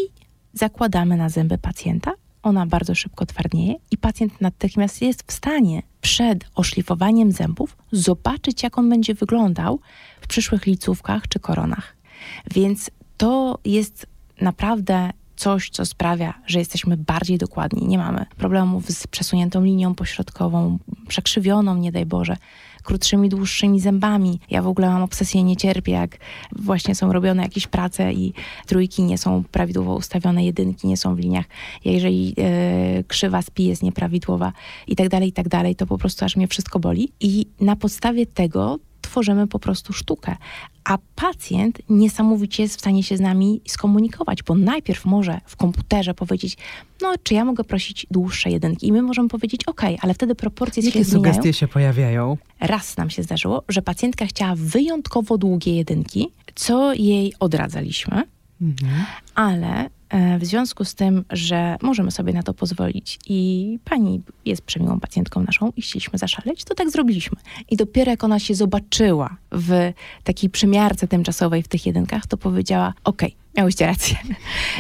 zakładamy 0.53 1.17
na 1.17 1.29
zęby 1.29 1.59
pacjenta. 1.59 2.13
Ona 2.43 2.67
bardzo 2.67 2.95
szybko 2.95 3.27
twardnieje 3.27 3.75
i 3.91 3.97
pacjent 3.97 4.41
natychmiast 4.41 5.03
jest 5.03 5.23
w 5.27 5.33
stanie 5.33 5.83
przed 6.01 6.45
oszlifowaniem 6.55 7.33
zębów 7.33 7.77
zobaczyć, 7.93 8.63
jak 8.63 8.79
on 8.79 8.89
będzie 8.89 9.15
wyglądał 9.15 9.81
w 10.21 10.27
przyszłych 10.27 10.67
licówkach 10.67 11.29
czy 11.29 11.39
koronach. 11.39 11.97
Więc 12.55 12.91
to 13.17 13.59
jest 13.65 14.07
naprawdę 14.41 15.11
coś, 15.37 15.71
co 15.71 15.87
sprawia, 15.87 16.35
że 16.47 16.59
jesteśmy 16.59 16.97
bardziej 16.97 17.39
dokładni. 17.39 17.87
Nie 17.87 17.99
mamy 17.99 18.27
problemów 18.37 18.91
z 18.91 19.07
przesuniętą 19.07 19.65
linią 19.65 19.95
pośrodkową, 19.95 20.79
przekrzywioną, 21.09 21.77
nie 21.77 21.93
daj 21.93 22.07
Boże 22.07 22.37
krótszymi, 22.83 23.29
dłuższymi 23.29 23.81
zębami. 23.81 24.41
Ja 24.51 24.63
w 24.63 24.67
ogóle 24.67 24.89
mam 24.89 25.03
obsesję, 25.03 25.43
nie 25.43 25.57
cierpię, 25.57 25.93
jak 25.93 26.19
właśnie 26.53 26.95
są 26.95 27.13
robione 27.13 27.43
jakieś 27.43 27.67
prace 27.67 28.13
i 28.13 28.33
trójki 28.67 29.03
nie 29.03 29.19
są 29.19 29.45
prawidłowo 29.53 29.95
ustawione, 29.95 30.45
jedynki 30.45 30.87
nie 30.87 30.97
są 30.97 31.15
w 31.15 31.19
liniach. 31.19 31.47
Jeżeli 31.85 32.35
e, 32.39 33.05
krzywa 33.05 33.43
spi 33.43 33.65
jest 33.65 33.83
nieprawidłowa 33.83 34.53
i 34.87 34.97
tak 34.97 35.09
dalej, 35.09 35.29
i 35.29 35.33
tak 35.33 35.49
dalej, 35.49 35.77
to 35.77 35.87
po 35.87 35.99
prostu 35.99 36.25
aż 36.25 36.37
mnie 36.37 36.49
wszystko 36.49 36.79
boli. 36.79 37.13
I 37.21 37.47
na 37.61 37.77
podstawie 37.77 38.27
tego 38.27 38.79
tworzymy 39.11 39.47
po 39.47 39.59
prostu 39.59 39.93
sztukę. 39.93 40.37
A 40.85 40.99
pacjent 41.15 41.79
niesamowicie 41.89 42.63
jest 42.63 42.77
w 42.77 42.81
stanie 42.81 43.03
się 43.03 43.17
z 43.17 43.21
nami 43.21 43.61
skomunikować, 43.69 44.43
bo 44.43 44.55
najpierw 44.55 45.05
może 45.05 45.41
w 45.47 45.57
komputerze 45.57 46.15
powiedzieć, 46.15 46.57
no 47.03 47.13
czy 47.23 47.35
ja 47.35 47.45
mogę 47.45 47.65
prosić 47.65 48.07
dłuższe 48.11 48.51
jedynki? 48.51 48.87
I 48.87 48.93
my 48.93 49.03
możemy 49.03 49.29
powiedzieć, 49.29 49.65
ok, 49.67 49.81
ale 50.01 50.15
wtedy 50.15 50.35
proporcje 50.35 50.83
Jakie 50.83 50.99
się 50.99 51.05
zmieniają. 51.05 51.33
sugestie 51.35 51.53
się 51.53 51.69
pojawiają? 51.69 52.37
Raz 52.61 52.97
nam 52.97 53.11
się 53.11 53.23
zdarzyło, 53.23 53.63
że 53.69 53.83
pacjentka 53.83 54.27
chciała 54.27 54.55
wyjątkowo 54.57 55.39
długie 55.39 55.77
jedynki, 55.77 56.29
co 56.55 56.93
jej 56.95 57.33
odradzaliśmy, 57.41 58.23
Mhm. 58.63 59.05
ale 59.35 59.91
w 60.39 60.45
związku 60.45 60.85
z 60.85 60.95
tym, 60.95 61.25
że 61.31 61.77
możemy 61.83 62.11
sobie 62.11 62.33
na 62.33 62.43
to 62.43 62.55
pozwolić 62.55 63.19
i 63.29 63.79
pani 63.85 64.23
jest 64.45 64.63
przemiłą 64.63 65.01
pacjentką 65.01 65.43
naszą 65.43 65.73
i 65.77 65.83
chcieliśmy 65.83 66.19
zaszaleć, 66.19 66.65
to 66.65 66.75
tak 66.75 66.91
zrobiliśmy. 66.91 67.37
I 67.71 67.77
dopiero 67.77 68.11
jak 68.11 68.25
ona 68.25 68.39
się 68.39 68.55
zobaczyła 68.55 69.37
w 69.53 69.93
takiej 70.25 70.51
przymiarce 70.51 71.09
tymczasowej 71.09 71.63
w 71.63 71.69
tych 71.69 71.87
jedynkach, 71.87 72.27
to 72.27 72.37
powiedziała, 72.37 72.95
okej, 73.05 73.37
miałyście 73.61 73.87
rację. 73.87 74.17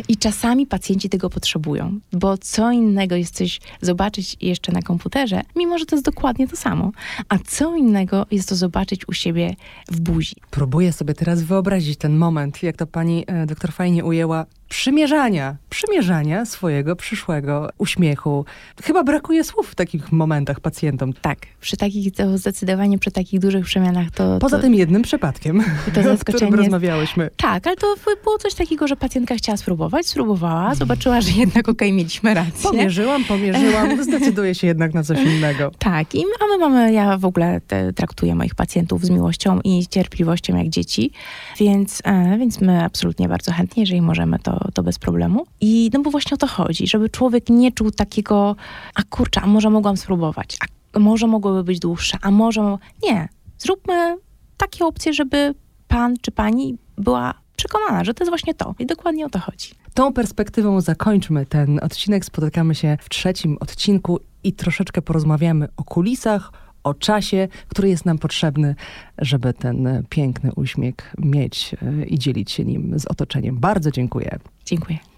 I 0.08 0.16
czasami 0.16 0.66
pacjenci 0.66 1.08
tego 1.08 1.30
potrzebują, 1.30 2.00
bo 2.12 2.38
co 2.38 2.72
innego 2.72 3.16
jest 3.16 3.34
coś 3.34 3.60
zobaczyć 3.80 4.36
jeszcze 4.40 4.72
na 4.72 4.82
komputerze, 4.82 5.40
mimo 5.56 5.78
że 5.78 5.86
to 5.86 5.96
jest 5.96 6.04
dokładnie 6.04 6.48
to 6.48 6.56
samo, 6.56 6.92
a 7.28 7.38
co 7.38 7.76
innego 7.76 8.26
jest 8.30 8.48
to 8.48 8.56
zobaczyć 8.56 9.08
u 9.08 9.12
siebie 9.12 9.56
w 9.90 10.00
buzi. 10.00 10.36
Próbuję 10.50 10.92
sobie 10.92 11.14
teraz 11.14 11.42
wyobrazić 11.42 11.98
ten 11.98 12.16
moment, 12.16 12.62
jak 12.62 12.76
to 12.76 12.86
pani 12.86 13.24
e, 13.26 13.46
doktor 13.46 13.72
fajnie 13.72 14.04
ujęła, 14.04 14.46
przymierzania, 14.70 15.56
przymierzania 15.70 16.46
swojego 16.46 16.96
przyszłego 16.96 17.68
uśmiechu. 17.78 18.44
Chyba 18.82 19.04
brakuje 19.04 19.44
słów 19.44 19.68
w 19.68 19.74
takich 19.74 20.12
momentach 20.12 20.60
pacjentom. 20.60 21.12
Tak, 21.12 21.38
przy 21.60 21.76
takich, 21.76 22.12
to 22.12 22.38
zdecydowanie 22.38 22.98
przy 22.98 23.10
takich 23.10 23.40
dużych 23.40 23.64
przemianach 23.64 24.10
to... 24.10 24.38
Poza 24.38 24.56
to, 24.56 24.62
tym 24.62 24.74
jednym 24.74 25.02
przypadkiem, 25.02 25.64
to 25.94 26.00
o 26.12 26.16
którym 26.16 26.48
jest- 26.48 26.56
rozmawiałyśmy. 26.56 27.30
Tak, 27.36 27.66
ale 27.66 27.76
to 27.76 27.94
było 28.24 28.38
coś 28.38 28.54
takiego, 28.54 28.69
że 28.86 28.96
pacjentka 28.96 29.34
chciała 29.34 29.56
spróbować, 29.56 30.06
spróbowała, 30.06 30.74
zobaczyła, 30.74 31.20
że 31.20 31.30
jednak 31.32 31.68
okej, 31.68 31.92
mieliśmy 31.92 32.34
rację. 32.34 32.70
Pomierzyłam, 32.70 33.24
pomierzyłam, 33.24 34.02
zdecyduję 34.04 34.54
się 34.54 34.66
jednak 34.66 34.94
na 34.94 35.02
coś 35.02 35.18
innego. 35.20 35.70
Tak, 35.78 36.14
i 36.14 36.24
a 36.40 36.46
my 36.46 36.58
mamy, 36.58 36.92
ja 36.92 37.18
w 37.18 37.24
ogóle 37.24 37.60
te, 37.60 37.92
traktuję 37.92 38.34
moich 38.34 38.54
pacjentów 38.54 39.04
z 39.04 39.10
miłością 39.10 39.60
i 39.64 39.86
cierpliwością 39.86 40.56
jak 40.56 40.68
dzieci, 40.68 41.10
więc, 41.58 42.02
e, 42.04 42.38
więc 42.38 42.60
my 42.60 42.84
absolutnie 42.84 43.28
bardzo 43.28 43.52
chętnie, 43.52 43.82
jeżeli 43.82 44.02
możemy, 44.02 44.38
to, 44.38 44.68
to 44.74 44.82
bez 44.82 44.98
problemu. 44.98 45.46
I 45.60 45.90
no 45.92 46.00
bo 46.02 46.10
właśnie 46.10 46.34
o 46.34 46.38
to 46.38 46.46
chodzi, 46.46 46.86
żeby 46.86 47.08
człowiek 47.10 47.48
nie 47.48 47.72
czuł 47.72 47.90
takiego, 47.90 48.56
a 48.94 49.02
kurczę, 49.02 49.40
a 49.40 49.46
może 49.46 49.70
mogłam 49.70 49.96
spróbować, 49.96 50.56
a 50.94 50.98
może 50.98 51.26
mogłyby 51.26 51.64
być 51.64 51.78
dłuższe, 51.78 52.18
a 52.22 52.30
może... 52.30 52.62
mo- 52.62 52.78
Nie, 53.02 53.28
zróbmy 53.58 54.16
takie 54.56 54.84
opcje, 54.86 55.12
żeby 55.12 55.54
pan 55.88 56.16
czy 56.20 56.30
pani 56.30 56.76
była 56.98 57.34
przekonana, 57.60 58.04
że 58.04 58.14
to 58.14 58.24
jest 58.24 58.30
właśnie 58.30 58.54
to. 58.54 58.74
I 58.78 58.86
dokładnie 58.86 59.26
o 59.26 59.28
to 59.28 59.38
chodzi. 59.38 59.70
Tą 59.94 60.12
perspektywą 60.12 60.80
zakończmy 60.80 61.46
ten 61.46 61.80
odcinek. 61.82 62.24
Spotykamy 62.24 62.74
się 62.74 62.98
w 63.00 63.08
trzecim 63.08 63.56
odcinku 63.60 64.20
i 64.44 64.52
troszeczkę 64.52 65.02
porozmawiamy 65.02 65.68
o 65.76 65.84
kulisach, 65.84 66.52
o 66.84 66.94
czasie, 66.94 67.48
który 67.68 67.88
jest 67.88 68.04
nam 68.06 68.18
potrzebny, 68.18 68.74
żeby 69.18 69.54
ten 69.54 70.04
piękny 70.08 70.50
uśmiech 70.56 71.14
mieć 71.18 71.74
e, 71.82 72.04
i 72.04 72.18
dzielić 72.18 72.50
się 72.50 72.64
nim 72.64 72.98
z 72.98 73.06
otoczeniem. 73.06 73.58
Bardzo 73.58 73.90
dziękuję. 73.90 74.38
Dziękuję. 74.64 74.98